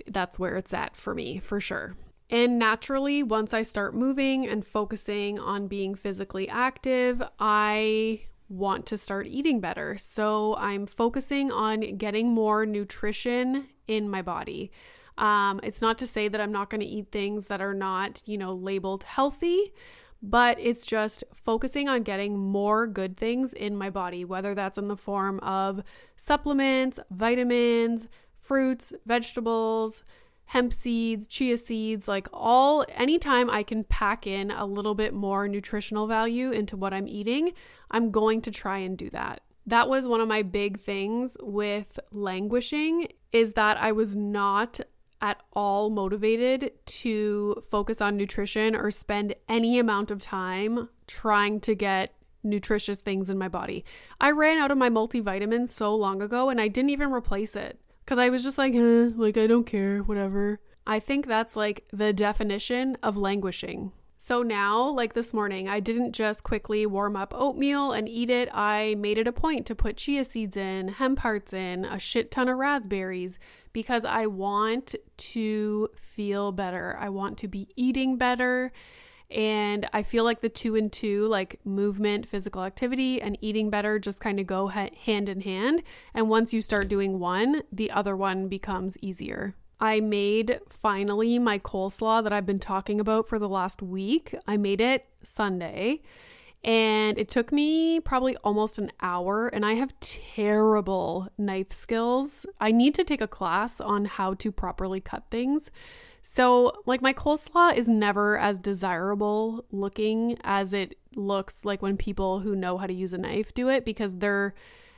that's 0.07 0.39
where 0.39 0.55
it's 0.57 0.73
at 0.73 0.95
for 0.95 1.13
me, 1.13 1.37
for 1.37 1.59
sure. 1.59 1.95
And 2.31 2.57
naturally, 2.57 3.21
once 3.21 3.53
I 3.53 3.61
start 3.61 3.93
moving 3.93 4.47
and 4.47 4.65
focusing 4.65 5.37
on 5.37 5.67
being 5.67 5.95
physically 5.95 6.47
active, 6.47 7.21
I 7.39 8.21
want 8.47 8.85
to 8.85 8.97
start 8.97 9.27
eating 9.27 9.59
better. 9.59 9.97
So 9.97 10.55
I'm 10.55 10.85
focusing 10.85 11.51
on 11.51 11.81
getting 11.97 12.29
more 12.33 12.65
nutrition 12.65 13.67
in 13.85 14.09
my 14.09 14.21
body. 14.21 14.71
Um, 15.17 15.59
it's 15.61 15.81
not 15.81 15.97
to 15.99 16.07
say 16.07 16.29
that 16.29 16.39
I'm 16.39 16.53
not 16.53 16.69
going 16.69 16.81
to 16.81 16.87
eat 16.87 17.11
things 17.11 17.47
that 17.47 17.61
are 17.61 17.73
not, 17.73 18.21
you 18.25 18.37
know, 18.37 18.53
labeled 18.53 19.03
healthy, 19.03 19.73
but 20.21 20.57
it's 20.59 20.85
just 20.85 21.25
focusing 21.33 21.89
on 21.89 22.03
getting 22.03 22.37
more 22.37 22.87
good 22.87 23.17
things 23.17 23.51
in 23.51 23.75
my 23.75 23.89
body, 23.89 24.23
whether 24.23 24.55
that's 24.55 24.77
in 24.77 24.87
the 24.87 24.97
form 24.97 25.39
of 25.41 25.83
supplements, 26.15 26.97
vitamins, 27.09 28.07
fruits, 28.39 28.93
vegetables, 29.05 30.03
hemp 30.51 30.73
seeds, 30.73 31.27
chia 31.27 31.57
seeds, 31.57 32.09
like 32.09 32.27
all 32.33 32.85
anytime 32.89 33.49
I 33.49 33.63
can 33.63 33.85
pack 33.85 34.27
in 34.27 34.51
a 34.51 34.65
little 34.65 34.95
bit 34.95 35.13
more 35.13 35.47
nutritional 35.47 36.07
value 36.07 36.51
into 36.51 36.75
what 36.75 36.93
I'm 36.93 37.07
eating, 37.07 37.53
I'm 37.89 38.11
going 38.11 38.41
to 38.41 38.51
try 38.51 38.79
and 38.79 38.97
do 38.97 39.09
that. 39.11 39.39
That 39.65 39.87
was 39.87 40.07
one 40.07 40.19
of 40.19 40.27
my 40.27 40.41
big 40.41 40.77
things 40.77 41.37
with 41.39 41.97
languishing 42.11 43.07
is 43.31 43.53
that 43.53 43.77
I 43.77 43.93
was 43.93 44.13
not 44.13 44.81
at 45.21 45.41
all 45.53 45.89
motivated 45.89 46.73
to 46.85 47.63
focus 47.71 48.01
on 48.01 48.17
nutrition 48.17 48.75
or 48.75 48.91
spend 48.91 49.33
any 49.47 49.79
amount 49.79 50.11
of 50.11 50.19
time 50.19 50.89
trying 51.07 51.61
to 51.61 51.75
get 51.75 52.13
nutritious 52.43 52.97
things 52.97 53.29
in 53.29 53.37
my 53.37 53.47
body. 53.47 53.85
I 54.19 54.31
ran 54.31 54.57
out 54.57 54.71
of 54.71 54.77
my 54.77 54.89
multivitamin 54.89 55.69
so 55.69 55.95
long 55.95 56.21
ago 56.21 56.49
and 56.49 56.59
I 56.59 56.67
didn't 56.67 56.89
even 56.89 57.13
replace 57.13 57.55
it 57.55 57.79
because 58.11 58.21
I 58.21 58.27
was 58.27 58.43
just 58.43 58.57
like, 58.57 58.75
eh, 58.75 59.09
like, 59.15 59.37
I 59.37 59.47
don't 59.47 59.65
care, 59.65 59.99
whatever. 59.99 60.59
I 60.85 60.99
think 60.99 61.27
that's 61.27 61.55
like 61.55 61.85
the 61.93 62.11
definition 62.11 62.97
of 63.01 63.15
languishing. 63.15 63.93
So 64.17 64.43
now, 64.43 64.89
like 64.89 65.13
this 65.13 65.33
morning, 65.33 65.69
I 65.69 65.79
didn't 65.79 66.11
just 66.11 66.43
quickly 66.43 66.85
warm 66.85 67.15
up 67.15 67.33
oatmeal 67.33 67.93
and 67.93 68.09
eat 68.09 68.29
it. 68.29 68.49
I 68.51 68.95
made 68.95 69.17
it 69.17 69.29
a 69.29 69.31
point 69.31 69.65
to 69.67 69.75
put 69.75 69.95
chia 69.95 70.25
seeds 70.25 70.57
in, 70.57 70.89
hemp 70.89 71.19
hearts 71.19 71.53
in, 71.53 71.85
a 71.85 71.97
shit 71.99 72.31
ton 72.31 72.49
of 72.49 72.57
raspberries 72.57 73.39
because 73.71 74.03
I 74.03 74.25
want 74.25 74.93
to 75.15 75.87
feel 75.95 76.51
better. 76.51 76.97
I 76.99 77.07
want 77.07 77.37
to 77.37 77.47
be 77.47 77.69
eating 77.77 78.17
better. 78.17 78.73
And 79.31 79.87
I 79.93 80.03
feel 80.03 80.23
like 80.23 80.41
the 80.41 80.49
two 80.49 80.75
and 80.75 80.91
two, 80.91 81.27
like 81.27 81.59
movement, 81.63 82.27
physical 82.27 82.63
activity, 82.63 83.21
and 83.21 83.37
eating 83.41 83.69
better, 83.69 83.99
just 83.99 84.19
kind 84.19 84.39
of 84.39 84.47
go 84.47 84.67
hand 84.67 85.29
in 85.29 85.41
hand. 85.41 85.83
And 86.13 86.29
once 86.29 86.53
you 86.53 86.61
start 86.61 86.87
doing 86.87 87.19
one, 87.19 87.63
the 87.71 87.91
other 87.91 88.15
one 88.15 88.47
becomes 88.47 88.97
easier. 89.01 89.55
I 89.79 89.99
made 89.99 90.59
finally 90.69 91.39
my 91.39 91.57
coleslaw 91.57 92.23
that 92.23 92.33
I've 92.33 92.45
been 92.45 92.59
talking 92.59 92.99
about 92.99 93.27
for 93.27 93.39
the 93.39 93.49
last 93.49 93.81
week. 93.81 94.35
I 94.47 94.57
made 94.57 94.81
it 94.81 95.05
Sunday 95.23 96.01
and 96.63 97.17
it 97.17 97.27
took 97.27 97.51
me 97.51 97.99
probably 97.99 98.35
almost 98.37 98.77
an 98.77 98.91
hour 99.01 99.47
and 99.47 99.65
i 99.65 99.73
have 99.73 99.99
terrible 99.99 101.27
knife 101.37 101.73
skills 101.73 102.45
i 102.59 102.71
need 102.71 102.93
to 102.93 103.03
take 103.03 103.21
a 103.21 103.27
class 103.27 103.81
on 103.81 104.05
how 104.05 104.33
to 104.35 104.51
properly 104.51 105.01
cut 105.01 105.23
things 105.31 105.71
so, 106.21 106.71
like, 106.85 107.01
my 107.01 107.13
coleslaw 107.13 107.75
is 107.75 107.87
never 107.87 108.37
as 108.37 108.59
desirable 108.59 109.65
looking 109.71 110.37
as 110.43 110.71
it 110.71 110.95
looks 111.15 111.65
like 111.65 111.81
when 111.81 111.97
people 111.97 112.39
who 112.39 112.55
know 112.55 112.77
how 112.77 112.87
to 112.87 112.93
use 112.93 113.13
a 113.13 113.17
knife 113.17 113.53
do 113.53 113.69
it 113.69 113.83
because 113.85 114.17
they're 114.17 114.53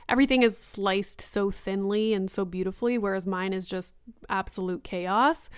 everything 0.08 0.42
is 0.42 0.56
sliced 0.56 1.20
so 1.20 1.50
thinly 1.50 2.12
and 2.12 2.30
so 2.30 2.44
beautifully, 2.44 2.98
whereas 2.98 3.26
mine 3.26 3.52
is 3.52 3.66
just 3.66 3.94
absolute 4.28 4.84
chaos 4.84 5.48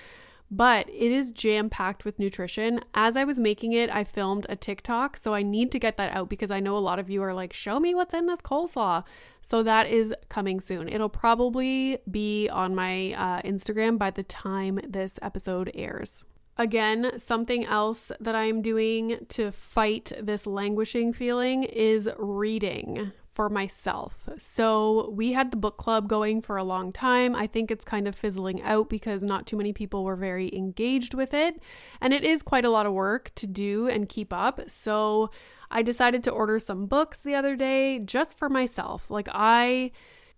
but 0.51 0.89
it 0.89 1.13
is 1.13 1.31
jam 1.33 1.69
packed 1.69 2.05
with 2.05 2.19
nutrition. 2.19 2.81
As 2.95 3.17
I 3.17 3.25
was 3.25 3.41
making 3.41 3.73
it, 3.73 3.91
I 3.91 4.05
filmed 4.05 4.47
a 4.49 4.57
TikTok, 4.57 5.17
so 5.17 5.35
I 5.35 5.43
need 5.43 5.73
to 5.73 5.79
get 5.79 5.97
that 5.97 6.13
out 6.13 6.29
because 6.29 6.51
I 6.51 6.61
know 6.61 6.77
a 6.77 6.79
lot 6.79 6.99
of 6.99 7.11
you 7.11 7.23
are 7.23 7.35
like, 7.35 7.53
show 7.53 7.81
me 7.81 7.95
what's 7.95 8.15
in 8.15 8.27
this 8.27 8.41
coleslaw. 8.41 9.05
So 9.43 9.63
that 9.63 9.89
is 9.89 10.15
coming 10.29 10.61
soon. 10.61 10.89
It'll 10.89 11.09
probably 11.09 11.99
be 12.11 12.49
on 12.49 12.75
my 12.75 13.13
uh, 13.13 13.43
Instagram 13.43 13.99
by 13.99 14.11
the 14.11 14.23
time 14.23 14.81
this 14.87 15.19
episode 15.23 15.71
airs. 15.75 16.25
Again, 16.59 17.19
something 17.19 17.67
else 17.67 18.11
that 18.19 18.35
I'm 18.35 18.63
doing 18.63 19.27
to 19.31 19.53
fight 19.53 20.13
this 20.21 20.47
languishing 20.47 21.13
feeling 21.13 21.65
is 21.65 22.09
reading 22.19 23.13
for 23.37 23.51
myself. 23.51 24.31
So 24.39 25.11
we 25.15 25.33
had 25.35 25.51
the 25.51 25.59
book 25.59 25.77
club 25.77 26.09
going 26.09 26.41
for 26.41 26.57
a 26.57 26.65
long 26.65 26.91
time. 26.91 27.37
I 27.37 27.47
think 27.47 27.71
it's 27.71 27.85
kind 27.85 28.09
of 28.09 28.17
fizzling 28.17 28.63
out 28.63 28.89
because 28.89 29.23
not 29.23 29.47
too 29.47 29.59
many 29.59 29.75
people 29.75 30.05
were 30.05 30.17
very 30.17 30.53
engaged 30.57 31.13
with 31.13 31.35
it. 31.35 31.61
And 32.01 32.15
it 32.15 32.25
is 32.25 32.43
quite 32.43 32.65
a 32.65 32.71
lot 32.71 32.87
of 32.87 32.95
work 32.95 33.31
to 33.35 33.47
do 33.47 33.89
and 33.89 34.09
keep 34.09 34.33
up. 34.33 34.71
So 34.71 35.31
I 35.71 35.83
decided 35.83 36.25
to 36.25 36.31
order 36.31 36.59
some 36.59 36.87
books 36.87 37.21
the 37.21 37.35
other 37.35 37.57
day 37.57 37.99
just 37.99 38.39
for 38.39 38.49
myself. 38.49 39.11
Like 39.11 39.29
I 39.31 39.93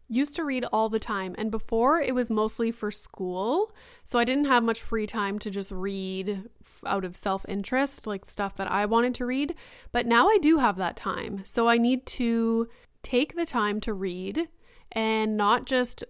used 0.08 0.34
to 0.34 0.44
read 0.44 0.64
all 0.72 0.88
the 0.88 0.98
time 0.98 1.36
and 1.38 1.52
before 1.52 2.00
it 2.00 2.14
was 2.14 2.30
mostly 2.30 2.70
for 2.70 2.90
school 2.90 3.74
so 4.04 4.18
i 4.18 4.24
didn't 4.24 4.46
have 4.46 4.62
much 4.62 4.80
free 4.80 5.06
time 5.06 5.38
to 5.38 5.50
just 5.50 5.70
read 5.70 6.48
out 6.86 7.04
of 7.04 7.14
self-interest 7.14 8.06
like 8.06 8.30
stuff 8.30 8.56
that 8.56 8.70
i 8.70 8.86
wanted 8.86 9.14
to 9.14 9.26
read 9.26 9.54
but 9.92 10.06
now 10.06 10.28
i 10.28 10.38
do 10.40 10.58
have 10.58 10.76
that 10.76 10.96
time 10.96 11.42
so 11.44 11.68
i 11.68 11.76
need 11.76 12.06
to 12.06 12.66
take 13.02 13.36
the 13.36 13.46
time 13.46 13.80
to 13.80 13.92
read 13.92 14.48
and 14.92 15.36
not 15.36 15.66
just 15.66 16.04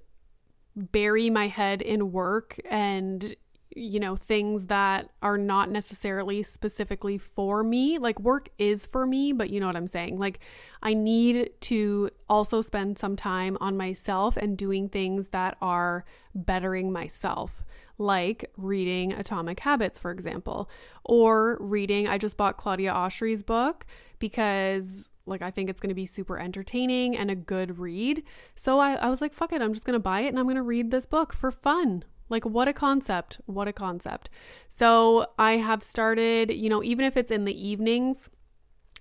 bury 0.75 1.29
my 1.31 1.49
head 1.49 1.83
in 1.83 2.13
work 2.13 2.59
and 2.69 3.35
you 3.75 4.01
know 4.01 4.17
things 4.17 4.67
that 4.67 5.11
are 5.23 5.39
not 5.39 5.71
necessarily 5.71 6.43
specifically 6.43 7.19
for 7.19 7.63
me. 7.63 7.99
Like 7.99 8.19
work 8.19 8.49
is 8.59 8.87
for 8.87 9.07
me 9.07 9.33
but 9.33 9.51
you 9.51 9.61
know 9.61 9.67
what 9.67 9.77
i'm 9.77 9.87
saying? 9.87 10.19
Like 10.19 10.41
i 10.83 10.95
need 10.95 11.51
to 11.63 12.11
also 12.29 12.61
spend 12.61 12.99
some 12.99 13.17
time 13.17 13.57
on 13.61 13.77
myself 13.77 14.37
and 14.37 14.57
doing 14.57 14.89
things 14.89 15.29
that 15.29 15.57
are 15.61 16.05
bettering 16.35 16.93
myself 16.93 17.65
like 17.99 18.51
reading 18.57 19.13
atomic 19.13 19.59
habits 19.61 19.99
for 19.99 20.13
example 20.13 20.71
or 21.05 21.59
reading 21.61 22.07
i 22.07 22.17
just 22.17 22.37
bought 22.37 22.57
claudia 22.57 22.93
oshry's 22.93 23.43
book 23.43 23.85
because 24.21 25.09
like, 25.29 25.43
I 25.43 25.51
think 25.51 25.71
it's 25.71 25.81
going 25.81 25.89
to 25.89 25.95
be 25.95 26.07
super 26.07 26.39
entertaining 26.39 27.17
and 27.17 27.31
a 27.31 27.35
good 27.35 27.79
read. 27.79 28.23
So 28.55 28.79
I, 28.79 28.95
I 28.95 29.09
was 29.09 29.21
like, 29.21 29.33
fuck 29.33 29.53
it, 29.53 29.63
I'm 29.63 29.75
just 29.75 29.87
going 29.87 29.95
to 29.95 30.01
buy 30.01 30.21
it 30.21 30.29
and 30.29 30.39
I'm 30.39 30.47
going 30.47 30.57
to 30.57 30.63
read 30.63 30.91
this 30.91 31.07
book 31.07 31.33
for 31.33 31.51
fun. 31.51 32.05
Like, 32.29 32.45
what 32.45 32.69
a 32.69 32.73
concept. 32.73 33.41
What 33.47 33.69
a 33.69 33.73
concept. 33.73 34.29
So 34.69 35.27
I 35.39 35.57
have 35.57 35.83
started, 35.83 36.51
you 36.53 36.69
know, 36.69 36.83
even 36.83 37.05
if 37.05 37.17
it's 37.17 37.31
in 37.31 37.45
the 37.45 37.69
evenings, 37.69 38.29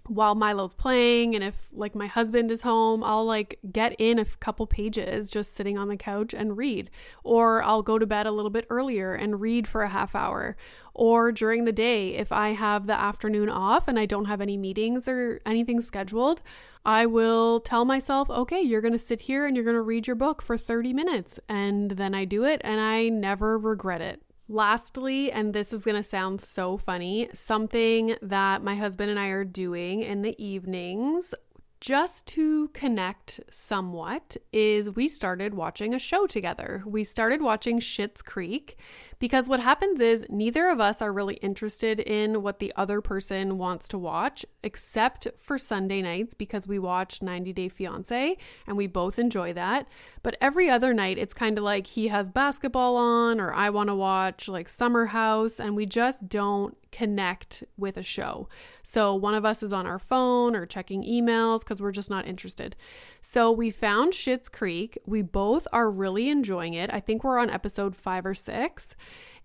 while 0.08 0.36
Milo's 0.36 0.74
playing 0.74 1.36
and 1.36 1.44
if 1.44 1.68
like 1.72 1.96
my 1.96 2.08
husband 2.08 2.52
is 2.52 2.62
home, 2.62 3.04
I'll 3.04 3.26
like 3.26 3.60
get 3.72 3.96
in 4.00 4.20
a 4.20 4.26
couple 4.26 4.66
pages 4.68 5.30
just 5.30 5.56
sitting 5.56 5.78
on 5.78 5.88
the 5.88 5.98
couch 5.98 6.34
and 6.34 6.58
read. 6.58 6.90
Or 7.24 7.64
I'll 7.64 7.82
go 7.82 8.00
to 8.00 8.06
bed 8.06 8.26
a 8.26 8.32
little 8.32 8.50
bit 8.50 8.66
earlier 8.70 9.14
and 9.14 9.42
read 9.42 9.68
for 9.68 9.84
a 9.84 9.90
half 9.90 10.16
hour. 10.16 10.56
Or 10.94 11.32
during 11.32 11.66
the 11.66 11.72
day, 11.72 12.16
if 12.16 12.32
I 12.32 12.50
have 12.50 12.88
the 12.88 13.00
afternoon 13.00 13.50
off 13.50 13.88
and 13.88 14.00
I 14.00 14.06
don't 14.06 14.26
have 14.26 14.42
any 14.42 14.58
meetings 14.58 15.08
or 15.08 15.42
anything 15.46 15.82
scheduled, 15.82 16.42
I 16.86 17.06
will 17.06 17.60
tell 17.60 17.86
myself, 17.86 18.30
okay, 18.30 18.62
you're 18.62 18.82
going 18.82 18.94
to 18.94 19.00
sit 19.00 19.22
here 19.22 19.46
and 19.46 19.56
you're 19.56 19.66
going 19.66 19.76
to 19.76 19.82
read 19.82 20.08
your 20.08 20.16
book 20.16 20.42
for 20.42 20.58
30 20.58 20.94
minutes. 20.94 21.40
And 21.48 21.92
then 21.92 22.16
I 22.16 22.26
do 22.26 22.44
it 22.46 22.62
and 22.64 22.82
I 22.82 23.10
never 23.10 23.58
regret 23.58 24.02
it. 24.02 24.22
Lastly, 24.50 25.30
and 25.30 25.54
this 25.54 25.74
is 25.74 25.84
going 25.84 25.98
to 25.98 26.04
sound 26.04 26.40
so 26.40 26.78
funny, 26.78 27.30
something 27.34 28.16
that 28.22 28.64
my 28.64 28.76
husband 28.76 29.12
and 29.12 29.20
I 29.20 29.28
are 29.28 29.44
doing 29.44 30.02
in 30.02 30.22
the 30.22 30.42
evenings 30.42 31.34
just 31.80 32.26
to 32.28 32.70
connect 32.70 33.40
somewhat 33.50 34.38
is 34.52 34.90
we 34.96 35.08
started 35.08 35.54
watching 35.54 35.94
a 35.94 36.00
show 36.00 36.26
together. 36.26 36.84
We 36.86 37.04
started 37.04 37.42
watching 37.42 37.80
Schitt's 37.80 38.22
Creek 38.22 38.78
because 39.20 39.48
what 39.48 39.60
happens 39.60 40.00
is 40.00 40.26
neither 40.30 40.70
of 40.70 40.80
us 40.80 41.02
are 41.02 41.14
really 41.14 41.36
interested 41.36 42.00
in 42.00 42.42
what 42.42 42.60
the 42.60 42.74
other 42.76 43.02
person 43.02 43.58
wants 43.58 43.88
to 43.90 43.98
watch, 43.98 44.46
except 44.64 45.28
for 45.38 45.58
Sunday 45.58 46.02
nights 46.02 46.34
because 46.34 46.68
we 46.68 46.80
watch 46.80 47.22
90 47.22 47.54
Day 47.54 47.70
Fiance 47.70 48.38
and 48.66 48.78
we 48.78 48.88
both 48.88 49.20
enjoy 49.20 49.54
that. 49.54 49.88
But 50.24 50.36
every 50.42 50.70
other 50.70 50.94
night, 50.94 51.18
it's 51.18 51.34
kind 51.34 51.58
of 51.58 51.64
like 51.64 51.88
he 51.88 52.08
has 52.08 52.30
basketball 52.30 52.96
on, 52.96 53.40
or 53.40 53.54
I 53.54 53.70
want 53.70 53.90
to 53.90 53.96
watch 53.96 54.48
like 54.48 54.70
Summer 54.70 55.08
House, 55.08 55.60
and 55.60 55.76
we 55.76 55.86
just 55.86 56.28
don't 56.28 56.76
connect 56.92 57.64
with 57.78 57.98
a 57.98 58.04
show. 58.04 58.48
So 58.84 59.14
one 59.14 59.36
of 59.36 59.46
us 59.46 59.64
is 59.64 59.74
on 59.74 59.86
our 59.86 60.00
phone 60.00 60.56
or 60.56 60.66
checking 60.66 61.04
emails 61.04 61.60
because 61.60 61.82
we're 61.82 61.92
just 61.92 62.10
not 62.10 62.28
interested. 62.28 62.76
So 63.22 63.52
we 63.52 63.72
found 63.72 64.14
Schitt's 64.14 64.50
Creek. 64.50 64.98
We 65.06 65.22
both 65.22 65.68
are 65.74 65.90
really 65.90 66.30
enjoying 66.30 66.74
it. 66.74 66.90
I 66.94 67.00
think 67.00 67.24
we're 67.24 67.40
on 67.40 67.50
episode 67.50 67.96
five 67.96 68.26
or 68.26 68.34
six, 68.34 68.96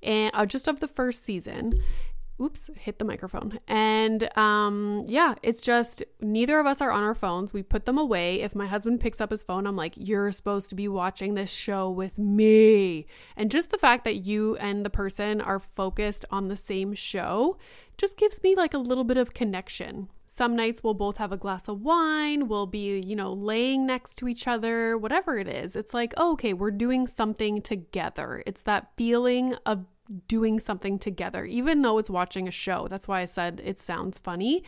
and 0.03 0.31
uh, 0.35 0.47
just 0.47 0.69
of 0.69 0.81
the 0.81 0.89
first 0.89 1.25
season. 1.25 1.73
Oops, 2.43 2.71
hit 2.75 2.99
the 2.99 3.05
microphone. 3.05 3.61
And 3.69 4.37
um, 4.37 5.05
yeah, 5.07 5.35
it's 5.43 5.61
just 5.61 6.03
neither 6.21 6.59
of 6.59 6.67
us 6.67 6.81
are 6.81 6.91
on 6.91 7.05
our 7.05 7.15
phones. 7.15 7.53
We 7.53 7.63
put 7.63 7.87
them 7.87 7.99
away. 7.99 8.41
If 8.41 8.55
my 8.55 8.67
husband 8.67 9.01
picks 9.01 9.21
up 9.21 9.31
his 9.31 9.45
phone, 9.45 9.67
I'm 9.67 9.77
like, 9.77 9.95
you're 9.97 10.33
supposed 10.33 10.69
to 10.71 10.75
be 10.75 10.89
watching 10.89 11.35
this 11.35 11.53
show 11.53 11.89
with 11.89 12.19
me. 12.19 13.07
And 13.37 13.51
just 13.51 13.71
the 13.71 13.79
fact 13.79 14.05
that 14.05 14.17
you 14.17 14.57
and 14.57 14.85
the 14.85 14.91
person 14.91 15.41
are 15.41 15.61
focused 15.61 16.25
on 16.31 16.49
the 16.49 16.57
same 16.57 16.95
show 16.95 17.59
just 17.97 18.17
gives 18.17 18.43
me 18.43 18.57
like 18.57 18.75
a 18.75 18.79
little 18.79 19.05
bit 19.05 19.17
of 19.17 19.35
connection. 19.35 20.09
Some 20.25 20.57
nights 20.57 20.83
we'll 20.83 20.95
both 20.95 21.19
have 21.19 21.31
a 21.31 21.37
glass 21.37 21.69
of 21.69 21.83
wine, 21.83 22.49
we'll 22.49 22.67
be, 22.67 22.99
you 22.99 23.15
know, 23.15 23.33
laying 23.33 23.87
next 23.87 24.17
to 24.17 24.29
each 24.29 24.49
other, 24.49 24.97
whatever 24.97 25.39
it 25.39 25.47
is. 25.47 25.77
It's 25.77 25.93
like, 25.93 26.15
oh, 26.17 26.33
okay, 26.33 26.55
we're 26.55 26.71
doing 26.71 27.07
something 27.07 27.61
together. 27.61 28.43
It's 28.47 28.63
that 28.63 28.93
feeling 28.97 29.55
of 29.67 29.85
doing 30.29 30.61
something 30.61 30.99
together, 30.99 31.45
even 31.45 31.83
though 31.83 31.99
it's 31.99 32.11
watching 32.11 32.49
a 32.49 32.53
show. 32.53 32.89
That's 32.89 33.09
why 33.09 33.21
I 33.21 33.27
said 33.27 33.61
it 33.65 33.81
sounds 33.81 34.19
funny, 34.19 34.65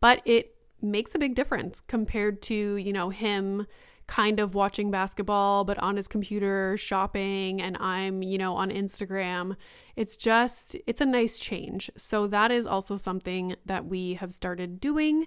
but 0.00 0.22
it 0.24 0.54
makes 0.80 1.14
a 1.14 1.18
big 1.18 1.34
difference 1.34 1.80
compared 1.80 2.40
to, 2.42 2.76
you 2.76 2.92
know, 2.92 3.10
him 3.10 3.66
kind 4.06 4.40
of 4.40 4.54
watching 4.54 4.90
basketball, 4.90 5.64
but 5.64 5.78
on 5.78 5.96
his 5.96 6.08
computer 6.08 6.76
shopping, 6.78 7.60
and 7.60 7.76
I'm, 7.78 8.22
you 8.22 8.38
know, 8.38 8.56
on 8.56 8.70
Instagram. 8.70 9.54
It's 9.96 10.16
just, 10.16 10.76
it's 10.86 11.02
a 11.02 11.06
nice 11.06 11.38
change. 11.38 11.90
So 11.96 12.26
that 12.28 12.50
is 12.50 12.66
also 12.66 12.96
something 12.96 13.56
that 13.66 13.84
we 13.84 14.14
have 14.14 14.32
started 14.32 14.80
doing. 14.80 15.26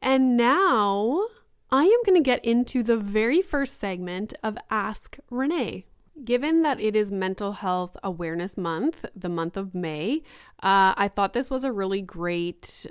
And 0.00 0.36
now 0.36 1.26
I 1.70 1.84
am 1.84 2.02
going 2.06 2.16
to 2.16 2.24
get 2.24 2.42
into 2.44 2.82
the 2.82 2.96
very 2.96 3.42
first 3.42 3.78
segment 3.78 4.32
of 4.42 4.56
Ask 4.70 5.18
Renee. 5.30 5.84
Given 6.24 6.62
that 6.62 6.80
it 6.80 6.96
is 6.96 7.12
Mental 7.12 7.52
Health 7.52 7.96
Awareness 8.02 8.56
Month, 8.56 9.04
the 9.14 9.28
month 9.28 9.56
of 9.56 9.74
May, 9.74 10.22
uh, 10.62 10.94
I 10.96 11.10
thought 11.14 11.32
this 11.32 11.50
was 11.50 11.64
a 11.64 11.72
really 11.72 12.02
great 12.02 12.86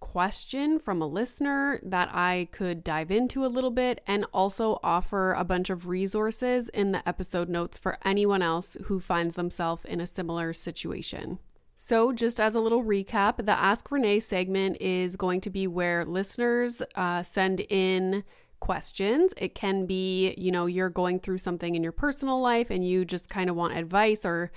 question 0.00 0.78
from 0.78 1.02
a 1.02 1.06
listener 1.06 1.80
that 1.82 2.08
I 2.12 2.48
could 2.52 2.84
dive 2.84 3.10
into 3.10 3.44
a 3.44 3.48
little 3.48 3.70
bit 3.70 4.02
and 4.06 4.26
also 4.32 4.78
offer 4.82 5.32
a 5.32 5.44
bunch 5.44 5.70
of 5.70 5.86
resources 5.86 6.68
in 6.70 6.92
the 6.92 7.06
episode 7.08 7.48
notes 7.48 7.78
for 7.78 7.98
anyone 8.04 8.42
else 8.42 8.76
who 8.84 9.00
finds 9.00 9.34
themselves 9.34 9.84
in 9.84 10.00
a 10.00 10.06
similar 10.06 10.52
situation. 10.52 11.38
So, 11.74 12.12
just 12.12 12.40
as 12.40 12.54
a 12.54 12.60
little 12.60 12.82
recap, 12.82 13.44
the 13.44 13.52
Ask 13.52 13.90
Renee 13.90 14.18
segment 14.20 14.78
is 14.80 15.14
going 15.14 15.40
to 15.42 15.50
be 15.50 15.66
where 15.66 16.04
listeners 16.04 16.82
uh, 16.96 17.22
send 17.22 17.60
in 17.68 18.24
questions. 18.60 19.34
It 19.36 19.54
can 19.54 19.86
be, 19.86 20.34
you 20.36 20.50
know, 20.50 20.66
you're 20.66 20.90
going 20.90 21.20
through 21.20 21.38
something 21.38 21.74
in 21.74 21.82
your 21.82 21.92
personal 21.92 22.40
life 22.40 22.70
and 22.70 22.86
you 22.86 23.04
just 23.04 23.28
kind 23.28 23.48
of 23.50 23.56
want 23.56 23.76
advice 23.76 24.24
or 24.24 24.50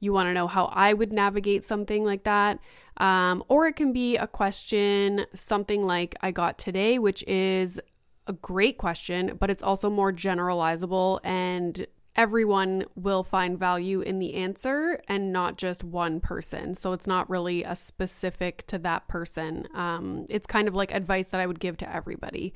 you 0.00 0.12
want 0.12 0.28
to 0.28 0.32
know 0.32 0.46
how 0.46 0.66
I 0.66 0.92
would 0.92 1.12
navigate 1.12 1.64
something 1.64 2.04
like 2.04 2.24
that. 2.24 2.58
Um, 2.98 3.42
or 3.48 3.66
it 3.66 3.76
can 3.76 3.92
be 3.92 4.16
a 4.16 4.26
question, 4.26 5.26
something 5.34 5.84
like 5.84 6.14
I 6.20 6.30
got 6.30 6.58
today, 6.58 6.98
which 6.98 7.22
is 7.26 7.80
a 8.26 8.32
great 8.32 8.78
question, 8.78 9.36
but 9.38 9.50
it's 9.50 9.62
also 9.62 9.88
more 9.90 10.12
generalizable 10.12 11.20
and 11.24 11.86
everyone 12.18 12.84
will 12.96 13.22
find 13.22 13.58
value 13.58 14.00
in 14.00 14.18
the 14.18 14.34
answer 14.34 15.00
and 15.06 15.32
not 15.32 15.56
just 15.56 15.84
one 15.84 16.20
person. 16.20 16.74
So 16.74 16.92
it's 16.92 17.06
not 17.06 17.30
really 17.30 17.62
a 17.62 17.76
specific 17.76 18.66
to 18.66 18.78
that 18.78 19.06
person. 19.06 19.68
Um, 19.72 20.26
it's 20.28 20.46
kind 20.46 20.66
of 20.66 20.74
like 20.74 20.92
advice 20.92 21.28
that 21.28 21.40
I 21.40 21.46
would 21.46 21.60
give 21.60 21.76
to 21.78 21.94
everybody. 21.94 22.52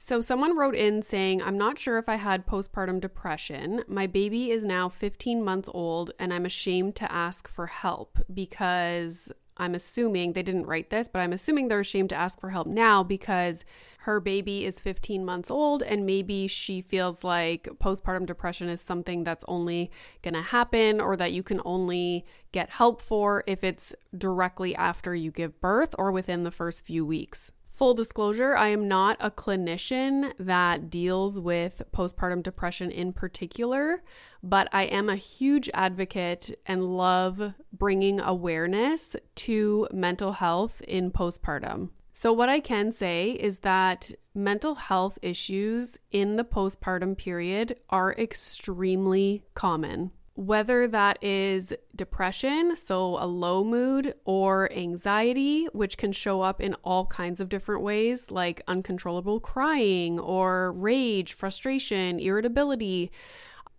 So, 0.00 0.20
someone 0.20 0.56
wrote 0.56 0.76
in 0.76 1.02
saying, 1.02 1.42
I'm 1.42 1.58
not 1.58 1.76
sure 1.76 1.98
if 1.98 2.08
I 2.08 2.14
had 2.14 2.46
postpartum 2.46 3.00
depression. 3.00 3.82
My 3.88 4.06
baby 4.06 4.52
is 4.52 4.64
now 4.64 4.88
15 4.88 5.44
months 5.44 5.68
old, 5.74 6.12
and 6.20 6.32
I'm 6.32 6.46
ashamed 6.46 6.94
to 6.96 7.10
ask 7.10 7.48
for 7.48 7.66
help 7.66 8.20
because 8.32 9.32
I'm 9.56 9.74
assuming 9.74 10.32
they 10.32 10.44
didn't 10.44 10.66
write 10.66 10.90
this, 10.90 11.08
but 11.08 11.18
I'm 11.18 11.32
assuming 11.32 11.66
they're 11.66 11.80
ashamed 11.80 12.10
to 12.10 12.16
ask 12.16 12.40
for 12.40 12.50
help 12.50 12.68
now 12.68 13.02
because 13.02 13.64
her 14.02 14.20
baby 14.20 14.64
is 14.64 14.78
15 14.78 15.24
months 15.24 15.50
old 15.50 15.82
and 15.82 16.06
maybe 16.06 16.46
she 16.46 16.80
feels 16.80 17.24
like 17.24 17.68
postpartum 17.82 18.24
depression 18.24 18.68
is 18.68 18.80
something 18.80 19.24
that's 19.24 19.44
only 19.48 19.90
going 20.22 20.34
to 20.34 20.42
happen 20.42 21.00
or 21.00 21.16
that 21.16 21.32
you 21.32 21.42
can 21.42 21.60
only 21.64 22.24
get 22.52 22.70
help 22.70 23.02
for 23.02 23.42
if 23.48 23.64
it's 23.64 23.96
directly 24.16 24.76
after 24.76 25.12
you 25.12 25.32
give 25.32 25.60
birth 25.60 25.92
or 25.98 26.12
within 26.12 26.44
the 26.44 26.52
first 26.52 26.86
few 26.86 27.04
weeks. 27.04 27.50
Full 27.78 27.94
disclosure, 27.94 28.56
I 28.56 28.70
am 28.70 28.88
not 28.88 29.16
a 29.20 29.30
clinician 29.30 30.32
that 30.40 30.90
deals 30.90 31.38
with 31.38 31.80
postpartum 31.92 32.42
depression 32.42 32.90
in 32.90 33.12
particular, 33.12 34.02
but 34.42 34.68
I 34.72 34.86
am 34.86 35.08
a 35.08 35.14
huge 35.14 35.70
advocate 35.72 36.58
and 36.66 36.96
love 36.96 37.54
bringing 37.72 38.18
awareness 38.18 39.14
to 39.36 39.86
mental 39.92 40.32
health 40.32 40.82
in 40.88 41.12
postpartum. 41.12 41.90
So, 42.12 42.32
what 42.32 42.48
I 42.48 42.58
can 42.58 42.90
say 42.90 43.30
is 43.30 43.60
that 43.60 44.10
mental 44.34 44.74
health 44.74 45.16
issues 45.22 46.00
in 46.10 46.34
the 46.34 46.42
postpartum 46.42 47.16
period 47.16 47.76
are 47.90 48.12
extremely 48.14 49.44
common 49.54 50.10
whether 50.38 50.86
that 50.86 51.18
is 51.20 51.74
depression, 51.96 52.76
so 52.76 53.20
a 53.20 53.26
low 53.26 53.64
mood, 53.64 54.14
or 54.24 54.70
anxiety, 54.72 55.64
which 55.72 55.96
can 55.96 56.12
show 56.12 56.42
up 56.42 56.60
in 56.60 56.74
all 56.84 57.06
kinds 57.06 57.40
of 57.40 57.48
different 57.48 57.82
ways, 57.82 58.30
like 58.30 58.62
uncontrollable 58.68 59.40
crying, 59.40 60.20
or 60.20 60.70
rage, 60.70 61.32
frustration, 61.32 62.20
irritability. 62.20 63.10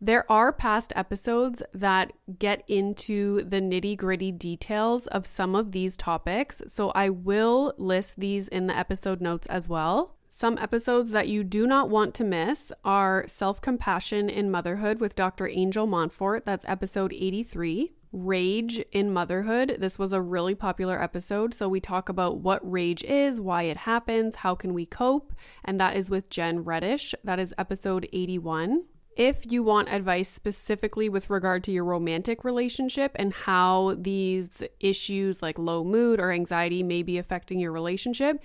There 0.01 0.29
are 0.29 0.51
past 0.51 0.91
episodes 0.97 1.63
that 1.73 2.11
get 2.39 2.65
into 2.67 3.41
the 3.43 3.61
nitty 3.61 3.95
gritty 3.95 4.33
details 4.33 5.07
of 5.07 5.25
some 5.25 5.55
of 5.55 5.71
these 5.71 5.95
topics, 5.95 6.61
so 6.67 6.89
I 6.89 7.07
will 7.07 7.73
list 7.77 8.19
these 8.19 8.49
in 8.49 8.67
the 8.67 8.77
episode 8.77 9.21
notes 9.21 9.47
as 9.47 9.69
well. 9.69 10.17
Some 10.39 10.57
episodes 10.57 11.11
that 11.11 11.27
you 11.27 11.43
do 11.43 11.67
not 11.67 11.89
want 11.89 12.13
to 12.13 12.23
miss 12.23 12.71
are 12.85 13.25
Self 13.27 13.59
Compassion 13.59 14.29
in 14.29 14.49
Motherhood 14.49 15.01
with 15.01 15.13
Dr. 15.13 15.49
Angel 15.49 15.85
Montfort. 15.85 16.45
That's 16.45 16.63
episode 16.65 17.11
83. 17.11 17.91
Rage 18.13 18.79
in 18.93 19.11
Motherhood. 19.11 19.75
This 19.79 19.99
was 19.99 20.13
a 20.13 20.21
really 20.21 20.55
popular 20.55 21.03
episode. 21.03 21.53
So 21.53 21.67
we 21.67 21.81
talk 21.81 22.07
about 22.07 22.37
what 22.37 22.61
rage 22.63 23.03
is, 23.03 23.41
why 23.41 23.63
it 23.63 23.79
happens, 23.79 24.37
how 24.37 24.55
can 24.55 24.73
we 24.73 24.85
cope, 24.85 25.33
and 25.65 25.77
that 25.81 25.97
is 25.97 26.09
with 26.09 26.29
Jen 26.29 26.63
Reddish. 26.63 27.13
That 27.21 27.39
is 27.39 27.53
episode 27.57 28.07
81. 28.13 28.85
If 29.17 29.51
you 29.51 29.61
want 29.61 29.89
advice 29.89 30.29
specifically 30.29 31.09
with 31.09 31.29
regard 31.29 31.65
to 31.65 31.73
your 31.73 31.83
romantic 31.83 32.45
relationship 32.45 33.11
and 33.15 33.33
how 33.33 33.97
these 33.99 34.63
issues 34.79 35.41
like 35.41 35.59
low 35.59 35.83
mood 35.83 36.21
or 36.21 36.31
anxiety 36.31 36.81
may 36.81 37.03
be 37.03 37.17
affecting 37.17 37.59
your 37.59 37.73
relationship, 37.73 38.41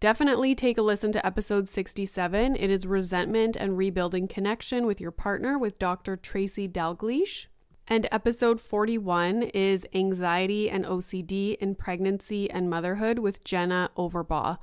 Definitely 0.00 0.54
take 0.54 0.78
a 0.78 0.82
listen 0.82 1.12
to 1.12 1.26
episode 1.26 1.68
67. 1.68 2.56
It 2.56 2.70
is 2.70 2.86
Resentment 2.86 3.54
and 3.54 3.76
Rebuilding 3.76 4.28
Connection 4.28 4.86
with 4.86 4.98
Your 4.98 5.10
Partner 5.10 5.58
with 5.58 5.78
Dr. 5.78 6.16
Tracy 6.16 6.66
Dalgleish. 6.66 7.48
And 7.86 8.08
episode 8.10 8.62
41 8.62 9.42
is 9.42 9.86
Anxiety 9.92 10.70
and 10.70 10.86
OCD 10.86 11.58
in 11.58 11.74
Pregnancy 11.74 12.50
and 12.50 12.70
Motherhood 12.70 13.18
with 13.18 13.44
Jenna 13.44 13.90
Overbaugh. 13.94 14.56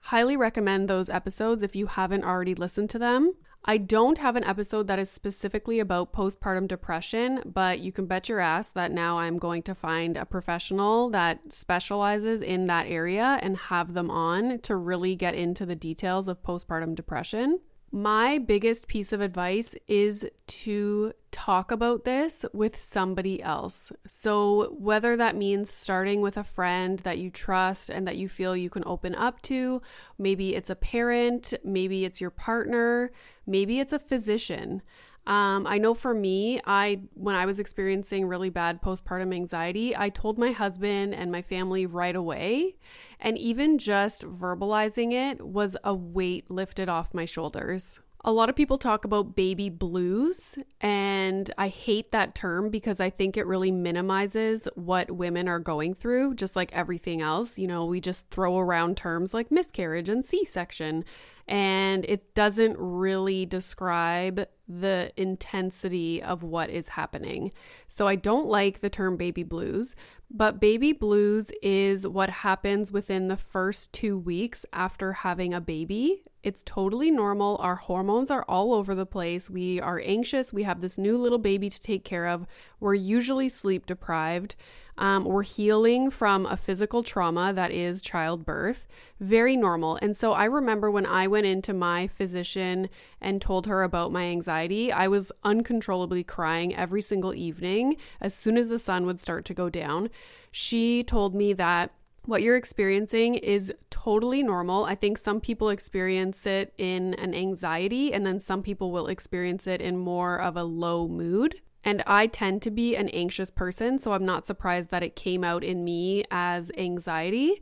Highly 0.00 0.36
recommend 0.36 0.88
those 0.88 1.08
episodes 1.08 1.62
if 1.62 1.74
you 1.74 1.86
haven't 1.86 2.24
already 2.24 2.54
listened 2.54 2.90
to 2.90 2.98
them. 2.98 3.32
I 3.64 3.78
don't 3.78 4.18
have 4.18 4.34
an 4.34 4.42
episode 4.42 4.88
that 4.88 4.98
is 4.98 5.08
specifically 5.08 5.78
about 5.78 6.12
postpartum 6.12 6.66
depression, 6.66 7.42
but 7.46 7.78
you 7.78 7.92
can 7.92 8.06
bet 8.06 8.28
your 8.28 8.40
ass 8.40 8.70
that 8.70 8.90
now 8.90 9.18
I'm 9.18 9.38
going 9.38 9.62
to 9.62 9.74
find 9.74 10.16
a 10.16 10.26
professional 10.26 11.08
that 11.10 11.52
specializes 11.52 12.42
in 12.42 12.66
that 12.66 12.88
area 12.88 13.38
and 13.40 13.56
have 13.56 13.94
them 13.94 14.10
on 14.10 14.58
to 14.62 14.74
really 14.74 15.14
get 15.14 15.36
into 15.36 15.64
the 15.64 15.76
details 15.76 16.26
of 16.26 16.42
postpartum 16.42 16.96
depression. 16.96 17.60
My 17.94 18.38
biggest 18.38 18.88
piece 18.88 19.12
of 19.12 19.20
advice 19.20 19.74
is 19.86 20.26
to 20.46 21.12
talk 21.30 21.70
about 21.70 22.04
this 22.04 22.42
with 22.54 22.80
somebody 22.80 23.42
else. 23.42 23.92
So, 24.06 24.74
whether 24.78 25.14
that 25.18 25.36
means 25.36 25.68
starting 25.68 26.22
with 26.22 26.38
a 26.38 26.42
friend 26.42 27.00
that 27.00 27.18
you 27.18 27.28
trust 27.28 27.90
and 27.90 28.08
that 28.08 28.16
you 28.16 28.30
feel 28.30 28.56
you 28.56 28.70
can 28.70 28.82
open 28.86 29.14
up 29.14 29.42
to, 29.42 29.82
maybe 30.16 30.54
it's 30.54 30.70
a 30.70 30.74
parent, 30.74 31.52
maybe 31.62 32.06
it's 32.06 32.18
your 32.18 32.30
partner, 32.30 33.12
maybe 33.46 33.78
it's 33.78 33.92
a 33.92 33.98
physician. 33.98 34.80
Um, 35.24 35.68
I 35.68 35.78
know 35.78 35.94
for 35.94 36.14
me, 36.14 36.60
I 36.64 37.02
when 37.14 37.36
I 37.36 37.46
was 37.46 37.60
experiencing 37.60 38.26
really 38.26 38.50
bad 38.50 38.82
postpartum 38.82 39.32
anxiety, 39.32 39.96
I 39.96 40.08
told 40.08 40.36
my 40.36 40.50
husband 40.50 41.14
and 41.14 41.30
my 41.30 41.42
family 41.42 41.86
right 41.86 42.16
away, 42.16 42.76
and 43.20 43.38
even 43.38 43.78
just 43.78 44.22
verbalizing 44.22 45.12
it 45.12 45.46
was 45.46 45.76
a 45.84 45.94
weight 45.94 46.50
lifted 46.50 46.88
off 46.88 47.14
my 47.14 47.24
shoulders. 47.24 48.00
A 48.24 48.30
lot 48.30 48.48
of 48.48 48.54
people 48.54 48.78
talk 48.78 49.04
about 49.04 49.34
baby 49.34 49.68
blues, 49.68 50.56
and 50.80 51.50
I 51.58 51.66
hate 51.66 52.12
that 52.12 52.36
term 52.36 52.70
because 52.70 53.00
I 53.00 53.10
think 53.10 53.36
it 53.36 53.48
really 53.48 53.72
minimizes 53.72 54.68
what 54.76 55.10
women 55.10 55.48
are 55.48 55.58
going 55.58 55.92
through, 55.94 56.36
just 56.36 56.54
like 56.54 56.72
everything 56.72 57.20
else. 57.20 57.58
You 57.58 57.66
know, 57.66 57.84
we 57.84 58.00
just 58.00 58.30
throw 58.30 58.60
around 58.60 58.96
terms 58.96 59.34
like 59.34 59.50
miscarriage 59.50 60.08
and 60.08 60.24
C 60.24 60.44
section, 60.44 61.04
and 61.48 62.04
it 62.04 62.32
doesn't 62.36 62.76
really 62.78 63.44
describe 63.44 64.46
the 64.68 65.12
intensity 65.16 66.22
of 66.22 66.44
what 66.44 66.70
is 66.70 66.90
happening. 66.90 67.50
So 67.88 68.06
I 68.06 68.14
don't 68.14 68.46
like 68.46 68.78
the 68.78 68.90
term 68.90 69.16
baby 69.16 69.42
blues, 69.42 69.96
but 70.30 70.60
baby 70.60 70.92
blues 70.92 71.50
is 71.60 72.06
what 72.06 72.30
happens 72.30 72.92
within 72.92 73.26
the 73.26 73.36
first 73.36 73.92
two 73.92 74.16
weeks 74.16 74.64
after 74.72 75.12
having 75.12 75.52
a 75.52 75.60
baby. 75.60 76.22
It's 76.42 76.62
totally 76.64 77.10
normal. 77.10 77.56
Our 77.60 77.76
hormones 77.76 78.30
are 78.30 78.44
all 78.48 78.74
over 78.74 78.94
the 78.94 79.06
place. 79.06 79.48
We 79.48 79.80
are 79.80 80.02
anxious. 80.04 80.52
We 80.52 80.64
have 80.64 80.80
this 80.80 80.98
new 80.98 81.16
little 81.16 81.38
baby 81.38 81.70
to 81.70 81.80
take 81.80 82.04
care 82.04 82.26
of. 82.26 82.46
We're 82.80 82.94
usually 82.94 83.48
sleep 83.48 83.86
deprived. 83.86 84.56
Um, 84.98 85.24
we're 85.24 85.44
healing 85.44 86.10
from 86.10 86.44
a 86.44 86.56
physical 86.56 87.02
trauma 87.02 87.52
that 87.52 87.70
is 87.70 88.02
childbirth. 88.02 88.86
Very 89.20 89.56
normal. 89.56 89.98
And 90.02 90.16
so 90.16 90.32
I 90.32 90.44
remember 90.44 90.90
when 90.90 91.06
I 91.06 91.28
went 91.28 91.46
into 91.46 91.72
my 91.72 92.08
physician 92.08 92.88
and 93.20 93.40
told 93.40 93.66
her 93.66 93.84
about 93.84 94.12
my 94.12 94.24
anxiety, 94.24 94.90
I 94.90 95.06
was 95.06 95.32
uncontrollably 95.44 96.24
crying 96.24 96.74
every 96.74 97.02
single 97.02 97.34
evening 97.34 97.96
as 98.20 98.34
soon 98.34 98.58
as 98.58 98.68
the 98.68 98.78
sun 98.80 99.06
would 99.06 99.20
start 99.20 99.44
to 99.46 99.54
go 99.54 99.70
down. 99.70 100.10
She 100.50 101.04
told 101.04 101.34
me 101.34 101.52
that 101.54 101.92
What 102.24 102.42
you're 102.42 102.56
experiencing 102.56 103.34
is 103.34 103.72
totally 103.90 104.44
normal. 104.44 104.84
I 104.84 104.94
think 104.94 105.18
some 105.18 105.40
people 105.40 105.70
experience 105.70 106.46
it 106.46 106.72
in 106.78 107.14
an 107.14 107.34
anxiety, 107.34 108.12
and 108.12 108.24
then 108.24 108.38
some 108.38 108.62
people 108.62 108.92
will 108.92 109.08
experience 109.08 109.66
it 109.66 109.80
in 109.80 109.98
more 109.98 110.40
of 110.40 110.56
a 110.56 110.62
low 110.62 111.08
mood. 111.08 111.56
And 111.82 112.02
I 112.06 112.28
tend 112.28 112.62
to 112.62 112.70
be 112.70 112.94
an 112.94 113.08
anxious 113.08 113.50
person, 113.50 113.98
so 113.98 114.12
I'm 114.12 114.24
not 114.24 114.46
surprised 114.46 114.90
that 114.90 115.02
it 115.02 115.16
came 115.16 115.42
out 115.42 115.64
in 115.64 115.84
me 115.84 116.24
as 116.30 116.70
anxiety. 116.78 117.60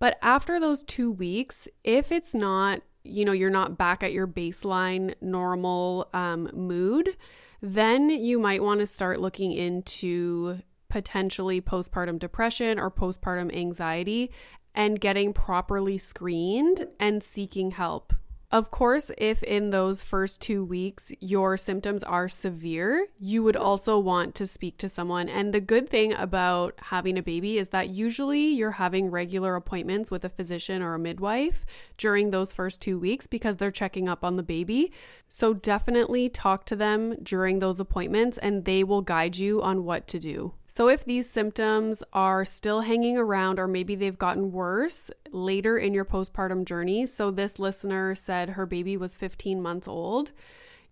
But 0.00 0.18
after 0.22 0.58
those 0.58 0.82
two 0.82 1.12
weeks, 1.12 1.68
if 1.84 2.10
it's 2.10 2.34
not, 2.34 2.82
you 3.04 3.24
know, 3.24 3.32
you're 3.32 3.48
not 3.48 3.78
back 3.78 4.02
at 4.02 4.12
your 4.12 4.26
baseline 4.26 5.14
normal 5.20 6.08
um, 6.12 6.50
mood, 6.52 7.16
then 7.62 8.10
you 8.10 8.40
might 8.40 8.62
want 8.62 8.80
to 8.80 8.86
start 8.86 9.20
looking 9.20 9.52
into 9.52 10.58
potentially 10.90 11.60
postpartum 11.60 12.18
depression 12.18 12.78
or 12.78 12.90
postpartum 12.90 13.54
anxiety 13.56 14.30
and 14.74 15.00
getting 15.00 15.32
properly 15.32 15.96
screened 15.96 16.92
and 17.00 17.22
seeking 17.22 17.70
help. 17.70 18.12
Of 18.52 18.72
course, 18.72 19.12
if 19.16 19.44
in 19.44 19.70
those 19.70 20.02
first 20.02 20.40
two 20.40 20.64
weeks 20.64 21.12
your 21.20 21.56
symptoms 21.56 22.02
are 22.02 22.28
severe, 22.28 23.06
you 23.20 23.44
would 23.44 23.54
also 23.54 23.96
want 23.96 24.34
to 24.36 24.46
speak 24.46 24.76
to 24.78 24.88
someone. 24.88 25.28
And 25.28 25.54
the 25.54 25.60
good 25.60 25.88
thing 25.88 26.12
about 26.12 26.74
having 26.78 27.16
a 27.16 27.22
baby 27.22 27.58
is 27.58 27.68
that 27.68 27.90
usually 27.90 28.48
you're 28.48 28.72
having 28.72 29.08
regular 29.08 29.54
appointments 29.54 30.10
with 30.10 30.24
a 30.24 30.28
physician 30.28 30.82
or 30.82 30.94
a 30.94 30.98
midwife 30.98 31.64
during 31.96 32.30
those 32.30 32.52
first 32.52 32.82
two 32.82 32.98
weeks 32.98 33.28
because 33.28 33.58
they're 33.58 33.70
checking 33.70 34.08
up 34.08 34.24
on 34.24 34.34
the 34.34 34.42
baby. 34.42 34.92
So 35.28 35.54
definitely 35.54 36.28
talk 36.28 36.64
to 36.66 36.76
them 36.76 37.14
during 37.22 37.60
those 37.60 37.78
appointments 37.78 38.36
and 38.36 38.64
they 38.64 38.82
will 38.82 39.02
guide 39.02 39.36
you 39.36 39.62
on 39.62 39.84
what 39.84 40.08
to 40.08 40.18
do. 40.18 40.54
So, 40.72 40.88
if 40.88 41.04
these 41.04 41.28
symptoms 41.28 42.04
are 42.12 42.44
still 42.44 42.82
hanging 42.82 43.18
around 43.18 43.58
or 43.58 43.66
maybe 43.66 43.96
they've 43.96 44.16
gotten 44.16 44.52
worse 44.52 45.10
later 45.32 45.76
in 45.76 45.92
your 45.94 46.04
postpartum 46.04 46.64
journey, 46.64 47.06
so 47.06 47.32
this 47.32 47.58
listener 47.58 48.14
said 48.14 48.39
her 48.48 48.66
baby 48.66 48.96
was 48.96 49.14
15 49.14 49.60
months 49.60 49.86
old, 49.86 50.32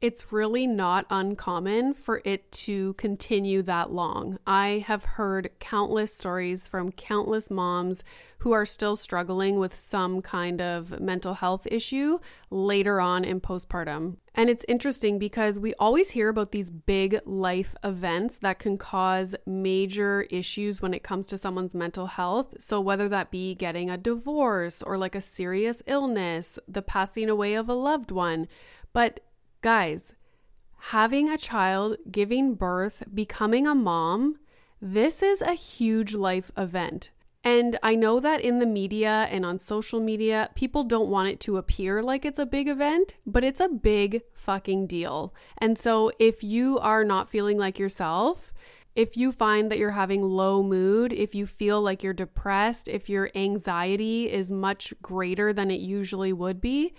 it's 0.01 0.33
really 0.33 0.67
not 0.67 1.07
uncommon 1.11 1.93
for 1.93 2.23
it 2.25 2.51
to 2.53 2.93
continue 2.95 3.63
that 3.63 3.91
long. 3.91 4.39
I 4.47 4.85
have 4.87 5.05
heard 5.05 5.51
countless 5.59 6.15
stories 6.15 6.69
from 6.69 6.93
countless 6.93 7.51
moms 7.51 8.05
who 8.39 8.53
are 8.53 8.65
still 8.65 8.95
struggling 8.95 9.59
with 9.59 9.75
some 9.75 10.23
kind 10.23 10.61
of 10.61 11.01
mental 11.01 11.35
health 11.35 11.67
issue 11.69 12.21
later 12.51 13.01
on 13.01 13.25
in 13.25 13.41
postpartum. 13.41 14.19
And 14.37 14.49
it's 14.49 14.65
interesting 14.69 15.19
because 15.19 15.59
we 15.59 15.75
always 15.75 16.13
hear 16.13 16.29
about 16.29 16.53
these 16.53 16.71
big 16.71 17.19
life 17.25 17.75
events 17.83 18.39
that 18.39 18.61
can 18.61 18.79
cause 18.79 19.35
major 19.45 20.29
issues 20.31 20.81
when 20.81 20.95
it 20.95 21.03
comes 21.03 21.27
to 21.27 21.39
someone's 21.39 21.75
mental 21.75 22.07
health. 22.07 22.55
So, 22.61 22.81
whether 22.81 23.09
that 23.09 23.33
be 23.33 23.57
getting 23.57 23.91
a 23.91 23.99
divorce 23.99 24.81
or 24.81 24.97
like 24.97 25.17
a 25.17 25.21
serious 25.21 25.83
illness, 25.87 26.57
the 26.69 26.83
passing 26.83 27.29
away 27.29 27.55
of 27.55 27.69
a 27.69 27.75
loved 27.75 28.13
one. 28.13 28.47
But 28.93 29.21
Guys, 29.61 30.15
having 30.79 31.29
a 31.29 31.37
child, 31.37 31.97
giving 32.11 32.55
birth, 32.55 33.03
becoming 33.13 33.67
a 33.67 33.75
mom, 33.75 34.39
this 34.81 35.21
is 35.21 35.43
a 35.43 35.55
huge 35.55 36.15
life 36.15 36.53
event. 36.57 37.11
And 37.43 37.77
I 37.83 37.97
know 37.97 38.21
that 38.21 38.41
in 38.41 38.61
the 38.61 38.67
media 38.67 39.27
and 39.31 39.45
on 39.45 39.59
social 39.59 39.99
media, 39.99 40.51
people 40.55 40.85
don't 40.85 41.09
want 41.09 41.29
it 41.29 41.41
to 41.41 41.57
appear 41.57 42.03
like 42.03 42.25
it's 42.25 42.39
a 42.39 42.47
big 42.47 42.69
event, 42.69 43.17
but 43.27 43.43
it's 43.43 43.59
a 43.59 43.69
big 43.69 44.23
fucking 44.33 44.87
deal. 44.87 45.35
And 45.57 45.77
so 45.77 46.13
if 46.21 46.45
you 46.45 46.79
are 46.79 47.03
not 47.03 47.29
feeling 47.29 47.59
like 47.59 47.81
yourself, 47.81 48.53
if 48.95 49.17
you 49.17 49.33
find 49.33 49.71
that 49.71 49.79
you're 49.79 49.93
having 49.93 50.23
low 50.23 50.63
mood, 50.63 51.13
if 51.13 51.35
you 51.35 51.47
feel 51.47 51.83
like 51.83 52.05
you're 52.05 52.13
depressed, 52.13 52.87
if 52.87 53.09
your 53.09 53.31
anxiety 53.35 54.31
is 54.31 54.53
much 54.53 54.95
greater 55.03 55.53
than 55.53 55.71
it 55.71 55.81
usually 55.81 56.33
would 56.33 56.61
be, 56.61 56.95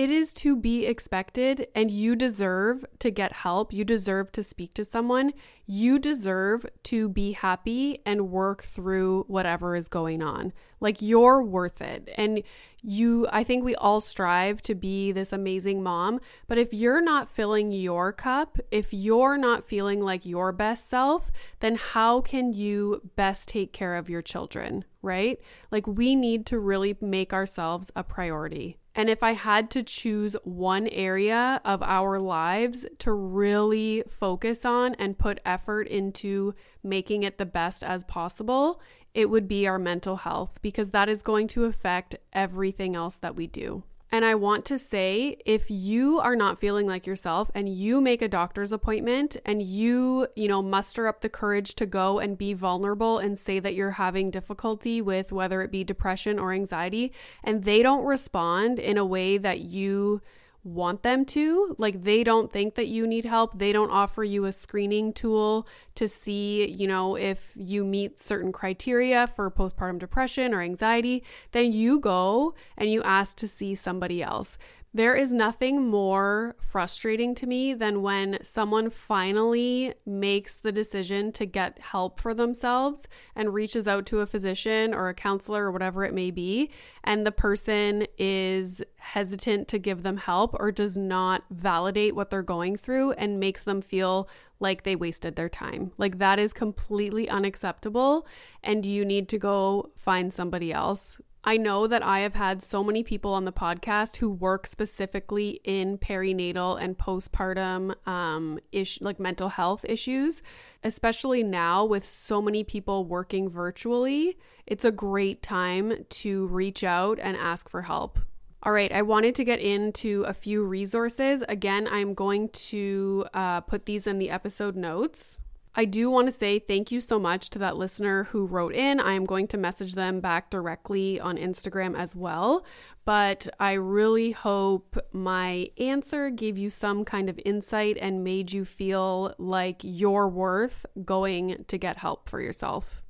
it 0.00 0.08
is 0.08 0.32
to 0.32 0.56
be 0.56 0.86
expected, 0.86 1.66
and 1.74 1.90
you 1.90 2.16
deserve 2.16 2.86
to 3.00 3.10
get 3.10 3.34
help. 3.34 3.70
You 3.70 3.84
deserve 3.84 4.32
to 4.32 4.42
speak 4.42 4.72
to 4.72 4.82
someone. 4.82 5.34
You 5.66 5.98
deserve 5.98 6.64
to 6.84 7.10
be 7.10 7.32
happy 7.32 8.00
and 8.06 8.30
work 8.30 8.62
through 8.62 9.24
whatever 9.28 9.76
is 9.76 9.88
going 9.88 10.22
on. 10.22 10.54
Like, 10.80 11.02
you're 11.02 11.42
worth 11.42 11.82
it. 11.82 12.08
And 12.16 12.42
you, 12.80 13.26
I 13.30 13.44
think 13.44 13.62
we 13.62 13.74
all 13.74 14.00
strive 14.00 14.62
to 14.62 14.74
be 14.74 15.12
this 15.12 15.34
amazing 15.34 15.82
mom. 15.82 16.18
But 16.48 16.56
if 16.56 16.72
you're 16.72 17.02
not 17.02 17.28
filling 17.28 17.70
your 17.70 18.10
cup, 18.10 18.58
if 18.70 18.94
you're 18.94 19.36
not 19.36 19.68
feeling 19.68 20.00
like 20.00 20.24
your 20.24 20.50
best 20.50 20.88
self, 20.88 21.30
then 21.58 21.74
how 21.74 22.22
can 22.22 22.54
you 22.54 23.02
best 23.16 23.50
take 23.50 23.74
care 23.74 23.96
of 23.96 24.08
your 24.08 24.22
children, 24.22 24.86
right? 25.02 25.38
Like, 25.70 25.86
we 25.86 26.16
need 26.16 26.46
to 26.46 26.58
really 26.58 26.96
make 27.02 27.34
ourselves 27.34 27.90
a 27.94 28.02
priority. 28.02 28.78
And 28.94 29.08
if 29.08 29.22
I 29.22 29.32
had 29.32 29.70
to 29.70 29.82
choose 29.82 30.34
one 30.42 30.88
area 30.88 31.60
of 31.64 31.82
our 31.82 32.18
lives 32.18 32.86
to 32.98 33.12
really 33.12 34.02
focus 34.08 34.64
on 34.64 34.94
and 34.96 35.18
put 35.18 35.40
effort 35.44 35.86
into 35.86 36.54
making 36.82 37.22
it 37.22 37.38
the 37.38 37.46
best 37.46 37.84
as 37.84 38.02
possible, 38.04 38.80
it 39.14 39.30
would 39.30 39.46
be 39.46 39.66
our 39.66 39.78
mental 39.78 40.16
health 40.16 40.58
because 40.62 40.90
that 40.90 41.08
is 41.08 41.22
going 41.22 41.48
to 41.48 41.64
affect 41.64 42.16
everything 42.32 42.96
else 42.96 43.16
that 43.16 43.36
we 43.36 43.46
do. 43.46 43.84
And 44.12 44.24
I 44.24 44.34
want 44.34 44.64
to 44.66 44.78
say 44.78 45.36
if 45.46 45.70
you 45.70 46.18
are 46.18 46.34
not 46.34 46.58
feeling 46.58 46.86
like 46.86 47.06
yourself 47.06 47.50
and 47.54 47.68
you 47.68 48.00
make 48.00 48.22
a 48.22 48.28
doctor's 48.28 48.72
appointment 48.72 49.36
and 49.46 49.62
you, 49.62 50.26
you 50.34 50.48
know, 50.48 50.62
muster 50.62 51.06
up 51.06 51.20
the 51.20 51.28
courage 51.28 51.74
to 51.76 51.86
go 51.86 52.18
and 52.18 52.36
be 52.36 52.52
vulnerable 52.52 53.18
and 53.18 53.38
say 53.38 53.60
that 53.60 53.74
you're 53.74 53.92
having 53.92 54.30
difficulty 54.30 55.00
with 55.00 55.30
whether 55.30 55.62
it 55.62 55.70
be 55.70 55.84
depression 55.84 56.38
or 56.38 56.52
anxiety, 56.52 57.12
and 57.44 57.62
they 57.62 57.82
don't 57.82 58.04
respond 58.04 58.80
in 58.80 58.98
a 58.98 59.04
way 59.04 59.38
that 59.38 59.60
you 59.60 60.20
want 60.62 61.02
them 61.02 61.24
to. 61.24 61.74
Like 61.78 62.02
they 62.02 62.22
don't 62.22 62.52
think 62.52 62.74
that 62.74 62.88
you 62.88 63.06
need 63.06 63.24
help. 63.24 63.58
They 63.58 63.72
don't 63.72 63.90
offer 63.90 64.24
you 64.24 64.44
a 64.44 64.52
screening 64.52 65.12
tool 65.12 65.66
to 65.94 66.06
see, 66.06 66.68
you 66.68 66.86
know, 66.86 67.16
if 67.16 67.52
you 67.54 67.84
meet 67.84 68.20
certain 68.20 68.52
criteria 68.52 69.26
for 69.26 69.50
postpartum 69.50 69.98
depression 69.98 70.54
or 70.54 70.60
anxiety. 70.60 71.22
Then 71.52 71.72
you 71.72 71.98
go 71.98 72.54
and 72.76 72.90
you 72.90 73.02
ask 73.02 73.36
to 73.36 73.48
see 73.48 73.74
somebody 73.74 74.22
else. 74.22 74.58
There 74.92 75.14
is 75.14 75.32
nothing 75.32 75.86
more 75.88 76.56
frustrating 76.58 77.36
to 77.36 77.46
me 77.46 77.74
than 77.74 78.02
when 78.02 78.38
someone 78.42 78.90
finally 78.90 79.94
makes 80.04 80.56
the 80.56 80.72
decision 80.72 81.30
to 81.32 81.46
get 81.46 81.78
help 81.78 82.20
for 82.20 82.34
themselves 82.34 83.06
and 83.36 83.54
reaches 83.54 83.86
out 83.86 84.04
to 84.06 84.18
a 84.18 84.26
physician 84.26 84.92
or 84.92 85.08
a 85.08 85.14
counselor 85.14 85.66
or 85.66 85.70
whatever 85.70 86.04
it 86.04 86.12
may 86.12 86.32
be, 86.32 86.70
and 87.04 87.24
the 87.24 87.30
person 87.30 88.04
is 88.18 88.82
hesitant 88.96 89.68
to 89.68 89.78
give 89.78 90.02
them 90.02 90.16
help 90.16 90.56
or 90.58 90.72
does 90.72 90.96
not 90.96 91.44
validate 91.50 92.16
what 92.16 92.30
they're 92.30 92.42
going 92.42 92.76
through 92.76 93.12
and 93.12 93.38
makes 93.38 93.62
them 93.62 93.80
feel 93.80 94.28
like 94.58 94.82
they 94.82 94.96
wasted 94.96 95.36
their 95.36 95.48
time. 95.48 95.92
Like 95.98 96.18
that 96.18 96.40
is 96.40 96.52
completely 96.52 97.28
unacceptable, 97.28 98.26
and 98.60 98.84
you 98.84 99.04
need 99.04 99.28
to 99.28 99.38
go 99.38 99.90
find 99.96 100.34
somebody 100.34 100.72
else 100.72 101.20
I 101.42 101.56
know 101.56 101.86
that 101.86 102.02
I 102.02 102.20
have 102.20 102.34
had 102.34 102.62
so 102.62 102.84
many 102.84 103.02
people 103.02 103.32
on 103.32 103.46
the 103.46 103.52
podcast 103.52 104.16
who 104.16 104.28
work 104.28 104.66
specifically 104.66 105.60
in 105.64 105.96
perinatal 105.96 106.80
and 106.80 106.98
postpartum 106.98 107.94
um, 108.06 108.58
ish, 108.72 109.00
like 109.00 109.18
mental 109.18 109.48
health 109.48 109.84
issues, 109.88 110.42
especially 110.84 111.42
now 111.42 111.84
with 111.84 112.06
so 112.06 112.42
many 112.42 112.62
people 112.62 113.06
working 113.06 113.48
virtually. 113.48 114.36
It's 114.66 114.84
a 114.84 114.92
great 114.92 115.42
time 115.42 116.04
to 116.10 116.46
reach 116.48 116.84
out 116.84 117.18
and 117.18 117.38
ask 117.38 117.70
for 117.70 117.82
help. 117.82 118.18
All 118.62 118.72
right, 118.72 118.92
I 118.92 119.00
wanted 119.00 119.34
to 119.36 119.44
get 119.44 119.60
into 119.60 120.24
a 120.24 120.34
few 120.34 120.62
resources. 120.62 121.42
Again, 121.48 121.88
I'm 121.90 122.12
going 122.12 122.50
to 122.50 123.24
uh, 123.32 123.62
put 123.62 123.86
these 123.86 124.06
in 124.06 124.18
the 124.18 124.28
episode 124.28 124.76
notes. 124.76 125.38
I 125.74 125.84
do 125.84 126.10
want 126.10 126.26
to 126.26 126.32
say 126.32 126.58
thank 126.58 126.90
you 126.90 127.00
so 127.00 127.18
much 127.18 127.48
to 127.50 127.58
that 127.60 127.76
listener 127.76 128.24
who 128.24 128.46
wrote 128.46 128.74
in. 128.74 128.98
I 128.98 129.12
am 129.12 129.24
going 129.24 129.46
to 129.48 129.56
message 129.56 129.94
them 129.94 130.20
back 130.20 130.50
directly 130.50 131.20
on 131.20 131.36
Instagram 131.36 131.96
as 131.96 132.14
well. 132.14 132.64
But 133.04 133.46
I 133.58 133.72
really 133.72 134.32
hope 134.32 134.98
my 135.12 135.70
answer 135.78 136.28
gave 136.30 136.58
you 136.58 136.70
some 136.70 137.04
kind 137.04 137.28
of 137.28 137.40
insight 137.44 137.96
and 138.00 138.24
made 138.24 138.52
you 138.52 138.64
feel 138.64 139.34
like 139.38 139.80
you're 139.82 140.28
worth 140.28 140.86
going 141.04 141.64
to 141.68 141.78
get 141.78 141.98
help 141.98 142.28
for 142.28 142.40
yourself. 142.40 143.02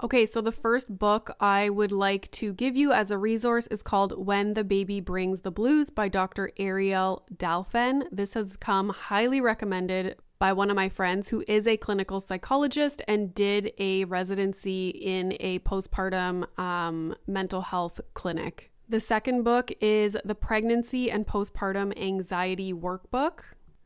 Okay, 0.00 0.26
so 0.26 0.40
the 0.40 0.52
first 0.52 0.96
book 0.96 1.34
I 1.40 1.70
would 1.70 1.90
like 1.90 2.30
to 2.32 2.52
give 2.52 2.76
you 2.76 2.92
as 2.92 3.10
a 3.10 3.18
resource 3.18 3.66
is 3.66 3.82
called 3.82 4.26
When 4.26 4.54
the 4.54 4.62
Baby 4.62 5.00
Brings 5.00 5.40
the 5.40 5.50
Blues 5.50 5.90
by 5.90 6.08
Dr. 6.08 6.52
Ariel 6.56 7.26
Dalfen. 7.34 8.04
This 8.12 8.34
has 8.34 8.56
come 8.56 8.90
highly 8.90 9.40
recommended 9.40 10.16
by 10.38 10.52
one 10.52 10.70
of 10.70 10.76
my 10.76 10.88
friends 10.88 11.28
who 11.28 11.44
is 11.48 11.66
a 11.66 11.76
clinical 11.76 12.20
psychologist 12.20 13.02
and 13.08 13.34
did 13.34 13.72
a 13.78 14.04
residency 14.04 14.88
in 14.88 15.36
a 15.40 15.58
postpartum 15.60 16.46
um, 16.58 17.14
mental 17.26 17.62
health 17.62 18.00
clinic. 18.14 18.70
The 18.88 19.00
second 19.00 19.42
book 19.42 19.70
is 19.80 20.16
The 20.24 20.34
Pregnancy 20.34 21.10
and 21.10 21.26
Postpartum 21.26 21.92
Anxiety 22.00 22.72
Workbook. 22.72 23.40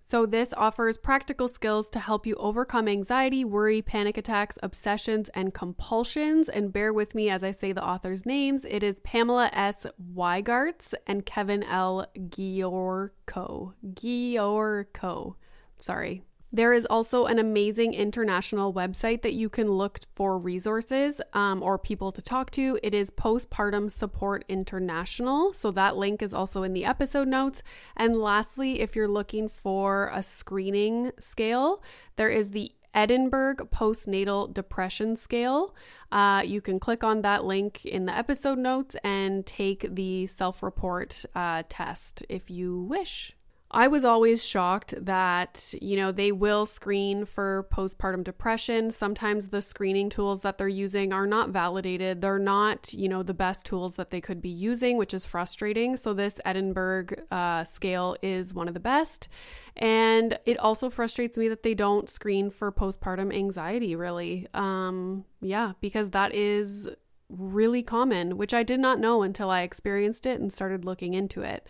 So, 0.05 0.27
this 0.27 0.53
offers 0.57 0.99
practical 0.99 1.49
skills 1.49 1.89
to 1.91 1.99
help 1.99 2.27
you 2.27 2.35
overcome 2.35 2.87
anxiety, 2.87 3.45
worry, 3.45 3.81
panic 3.81 4.19
attacks, 4.19 4.59
obsessions, 4.63 5.31
and 5.35 5.55
compulsions. 5.55 6.49
And 6.49 6.73
bear 6.73 6.93
with 6.93 7.15
me 7.15 7.31
as 7.31 7.43
I 7.43 7.51
say 7.51 7.73
the 7.73 7.85
author's 7.85 8.27
names. 8.27 8.67
It 8.69 8.83
is 8.83 9.01
Pamela 9.01 9.49
S. 9.53 9.87
Wiegartz 10.15 10.93
and 11.07 11.25
Kevin 11.25 11.63
L. 11.63 12.07
Giorco. 12.17 13.73
Giorco. 13.95 15.35
Sorry, 15.79 16.23
there 16.53 16.75
is 16.75 16.85
also 16.87 17.25
an 17.25 17.39
amazing 17.39 17.95
international 17.95 18.75
website 18.75 19.23
that 19.23 19.33
you 19.33 19.49
can 19.49 19.73
look 19.73 20.01
for 20.15 20.37
resources 20.37 21.21
um, 21.33 21.63
or 21.63 21.79
people 21.79 22.13
to 22.13 22.21
talk 22.21 22.51
to. 22.53 22.79
It 22.83 22.93
is 22.93 23.11
Postpartum 23.11 23.91
Support 23.91 24.45
International. 24.49 25.55
So 25.55 25.71
that 25.71 25.97
link 25.97 26.21
is 26.21 26.35
also 26.35 26.63
in 26.63 26.75
the 26.75 26.85
episode 26.85 27.29
notes. 27.29 27.63
And 27.97 28.17
lastly, 28.17 28.81
if 28.81 28.95
you're 28.95 29.09
looking 29.09 29.49
for 29.49 30.11
a 30.13 30.23
screening 30.23 31.13
scale, 31.19 31.83
there 32.17 32.29
is 32.29 32.51
the 32.51 32.73
Edinburgh 32.95 33.57
Postnatal 33.73 34.53
Depression 34.53 35.17
Scale. 35.17 35.75
Uh, 36.11 36.43
you 36.45 36.61
can 36.61 36.79
click 36.79 37.03
on 37.03 37.23
that 37.23 37.45
link 37.45 37.87
in 37.87 38.05
the 38.05 38.15
episode 38.17 38.59
notes 38.59 38.95
and 39.03 39.47
take 39.47 39.95
the 39.95 40.27
self 40.27 40.63
report 40.63 41.25
uh, 41.35 41.63
test 41.71 42.23
if 42.29 42.51
you 42.51 42.83
wish. 42.83 43.35
I 43.75 43.89
was 43.89 44.05
always 44.05 44.45
shocked 44.45 44.95
that, 45.03 45.73
you 45.81 45.97
know, 45.97 46.13
they 46.13 46.31
will 46.31 46.67
screen 46.67 47.25
for 47.25 47.67
postpartum 47.73 48.23
depression. 48.23 48.91
Sometimes 48.91 49.49
the 49.49 49.63
screening 49.63 50.11
tools 50.11 50.43
that 50.43 50.59
they're 50.59 50.69
using 50.69 51.11
are 51.11 51.27
not 51.27 51.49
validated. 51.49 52.21
They're 52.21 52.39
not, 52.39 52.93
you 52.93 53.09
know, 53.09 53.23
the 53.23 53.33
best 53.33 53.65
tools 53.65 53.97
that 53.97 54.11
they 54.11 54.21
could 54.21 54.43
be 54.43 54.51
using, 54.51 54.99
which 54.99 55.15
is 55.15 55.25
frustrating. 55.25 55.97
So, 55.97 56.13
this 56.13 56.39
Edinburgh 56.45 57.07
uh, 57.31 57.65
scale 57.65 58.15
is 58.21 58.53
one 58.53 58.69
of 58.69 58.75
the 58.75 58.81
best. 58.81 59.29
And 59.75 60.39
it 60.45 60.59
also 60.59 60.91
frustrates 60.91 61.39
me 61.39 61.49
that 61.49 61.63
they 61.63 61.75
don't 61.75 62.11
screen 62.11 62.51
for 62.51 62.71
postpartum 62.71 63.35
anxiety, 63.35 63.97
really. 63.97 64.49
Um, 64.53 65.25
yeah, 65.41 65.73
because 65.81 66.11
that 66.11 66.35
is 66.35 66.89
really 67.31 67.83
common, 67.83 68.37
which 68.37 68.53
I 68.53 68.63
did 68.63 68.81
not 68.81 68.99
know 68.99 69.23
until 69.23 69.49
I 69.49 69.63
experienced 69.63 70.27
it 70.27 70.41
and 70.41 70.53
started 70.53 70.85
looking 70.85 71.15
into 71.15 71.41
it. 71.41 71.67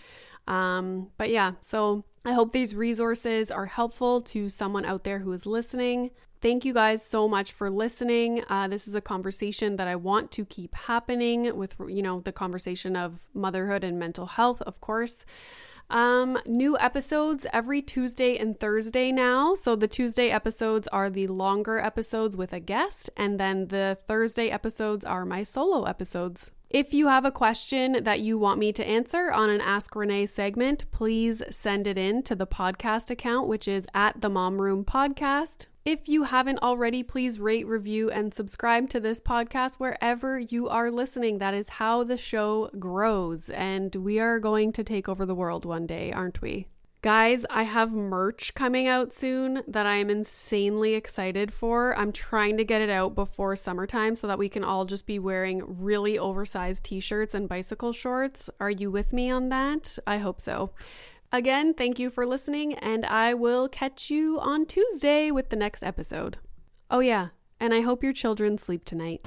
Um, 0.47 1.11
but 1.17 1.31
yeah, 1.31 1.53
so 1.61 2.05
I 2.25 2.33
hope 2.33 2.53
these 2.53 2.75
resources 2.75 3.51
are 3.51 3.67
helpful 3.67 4.21
to 4.23 4.49
someone 4.49 4.85
out 4.85 5.05
there 5.05 5.21
who 5.21 5.33
is 5.33 5.47
listening. 5.47 6.11
Thank 6.41 6.65
you 6.65 6.75
guys 6.75 7.05
so 7.05 7.29
much 7.29 7.53
for 7.53 7.71
listening. 7.71 8.45
Uh, 8.49 8.67
this 8.67 8.89
is 8.89 8.97
a 8.97 9.01
conversation 9.01 9.77
that 9.77 9.87
I 9.87 9.95
want 9.95 10.33
to 10.33 10.45
keep 10.45 10.75
happening 10.75 11.57
with, 11.57 11.77
you 11.89 12.03
know, 12.03 12.21
the 12.21 12.33
conversation 12.33 12.97
of 12.97 13.29
motherhood 13.33 13.85
and 13.85 13.99
mental 13.99 14.27
health, 14.27 14.61
of 14.63 14.81
course. 14.81 15.25
Um, 15.89 16.39
new 16.47 16.79
episodes 16.79 17.47
every 17.53 17.83
Tuesday 17.83 18.39
and 18.39 18.59
Thursday 18.59 19.13
now. 19.13 19.55
So 19.55 19.77
the 19.77 19.87
Tuesday 19.87 20.31
episodes 20.31 20.89
are 20.89 21.11
the 21.11 21.27
longer 21.27 21.79
episodes 21.79 22.37
with 22.37 22.53
a 22.53 22.61
guest, 22.61 23.11
and 23.17 23.39
then 23.39 23.69
the 23.69 23.99
Thursday 24.09 24.49
episodes 24.49 25.05
are 25.05 25.25
my 25.25 25.43
solo 25.43 25.85
episodes. 25.85 26.51
If 26.73 26.95
you 26.95 27.09
have 27.09 27.27
a 27.27 27.31
question 27.31 28.03
that 28.05 28.21
you 28.21 28.39
want 28.39 28.59
me 28.59 28.73
to 28.73 28.87
answer 28.87 29.31
on 29.31 29.51
an 29.51 29.61
Ask 29.61 29.95
Renee 29.95 30.25
segment, 30.25 30.91
please 30.91 31.43
send 31.51 31.87
it 31.87 31.99
in 31.99 32.23
to 32.23 32.35
the 32.35 32.47
podcast 32.47 33.11
account, 33.11 33.47
which 33.47 33.69
is 33.69 33.87
at 33.93 34.23
the 34.23 34.31
Mom 34.31 34.59
Room 34.59 34.83
Podcast. 34.83 35.67
If 35.85 36.09
you 36.09 36.23
haven't 36.23 36.63
already, 36.63 37.03
please 37.03 37.39
rate, 37.39 37.67
review, 37.67 38.11
and 38.11 38.33
subscribe 38.33 38.89
to 38.89 39.01
this 39.01 39.21
podcast 39.21 39.75
wherever 39.75 40.39
you 40.39 40.67
are 40.71 40.91
listening. 40.91 41.37
That 41.37 41.53
is 41.53 41.69
how 41.69 42.05
the 42.05 42.17
show 42.17 42.71
grows, 42.79 43.51
and 43.51 43.95
we 43.95 44.19
are 44.19 44.41
going 44.41 44.73
to 44.73 44.83
take 44.83 45.11
over 45.11 45.27
the 45.27 45.35
world 45.35 45.67
one 45.67 45.87
day, 45.87 46.11
aren't 46.11 46.41
we? 46.41 46.69
Guys, 47.03 47.45
I 47.51 47.65
have 47.65 47.93
merch 47.93 48.55
coming 48.55 48.87
out 48.87 49.13
soon 49.13 49.65
that 49.67 49.87
I 49.87 49.97
am 49.97 50.09
insanely 50.09 50.95
excited 50.95 51.53
for. 51.53 51.99
I'm 51.99 52.13
trying 52.13 52.57
to 52.59 52.65
get 52.65 52.81
it 52.81 52.91
out 52.91 53.17
before 53.17 53.57
summertime 53.57 54.15
so 54.15 54.29
that 54.29 54.39
we 54.39 54.49
can 54.49 54.63
all 54.63 54.85
just 54.85 55.05
be 55.05 55.19
wearing 55.19 55.65
really 55.67 56.17
oversized 56.17 56.85
t 56.85 57.01
shirts 57.01 57.35
and 57.35 57.49
bicycle 57.49 57.93
shorts. 57.93 58.49
Are 58.61 58.71
you 58.71 58.89
with 58.89 59.13
me 59.13 59.33
on 59.33 59.49
that? 59.49 59.99
I 60.07 60.19
hope 60.19 60.41
so. 60.41 60.71
Again, 61.33 61.75
thank 61.75 61.99
you 61.99 62.09
for 62.09 62.25
listening, 62.25 62.75
and 62.75 63.05
I 63.07 63.35
will 63.35 63.69
catch 63.69 64.09
you 64.09 64.39
on 64.39 64.65
Tuesday 64.65 65.33
with 65.33 65.49
the 65.49 65.57
next 65.57 65.83
episode. 65.83 66.39
Oh, 66.89 67.01
yeah, 67.01 67.29
and 67.59 67.75
I 67.75 67.81
hope 67.81 68.05
your 68.05 68.13
children 68.13 68.59
sleep 68.59 68.85
tonight. 68.85 69.27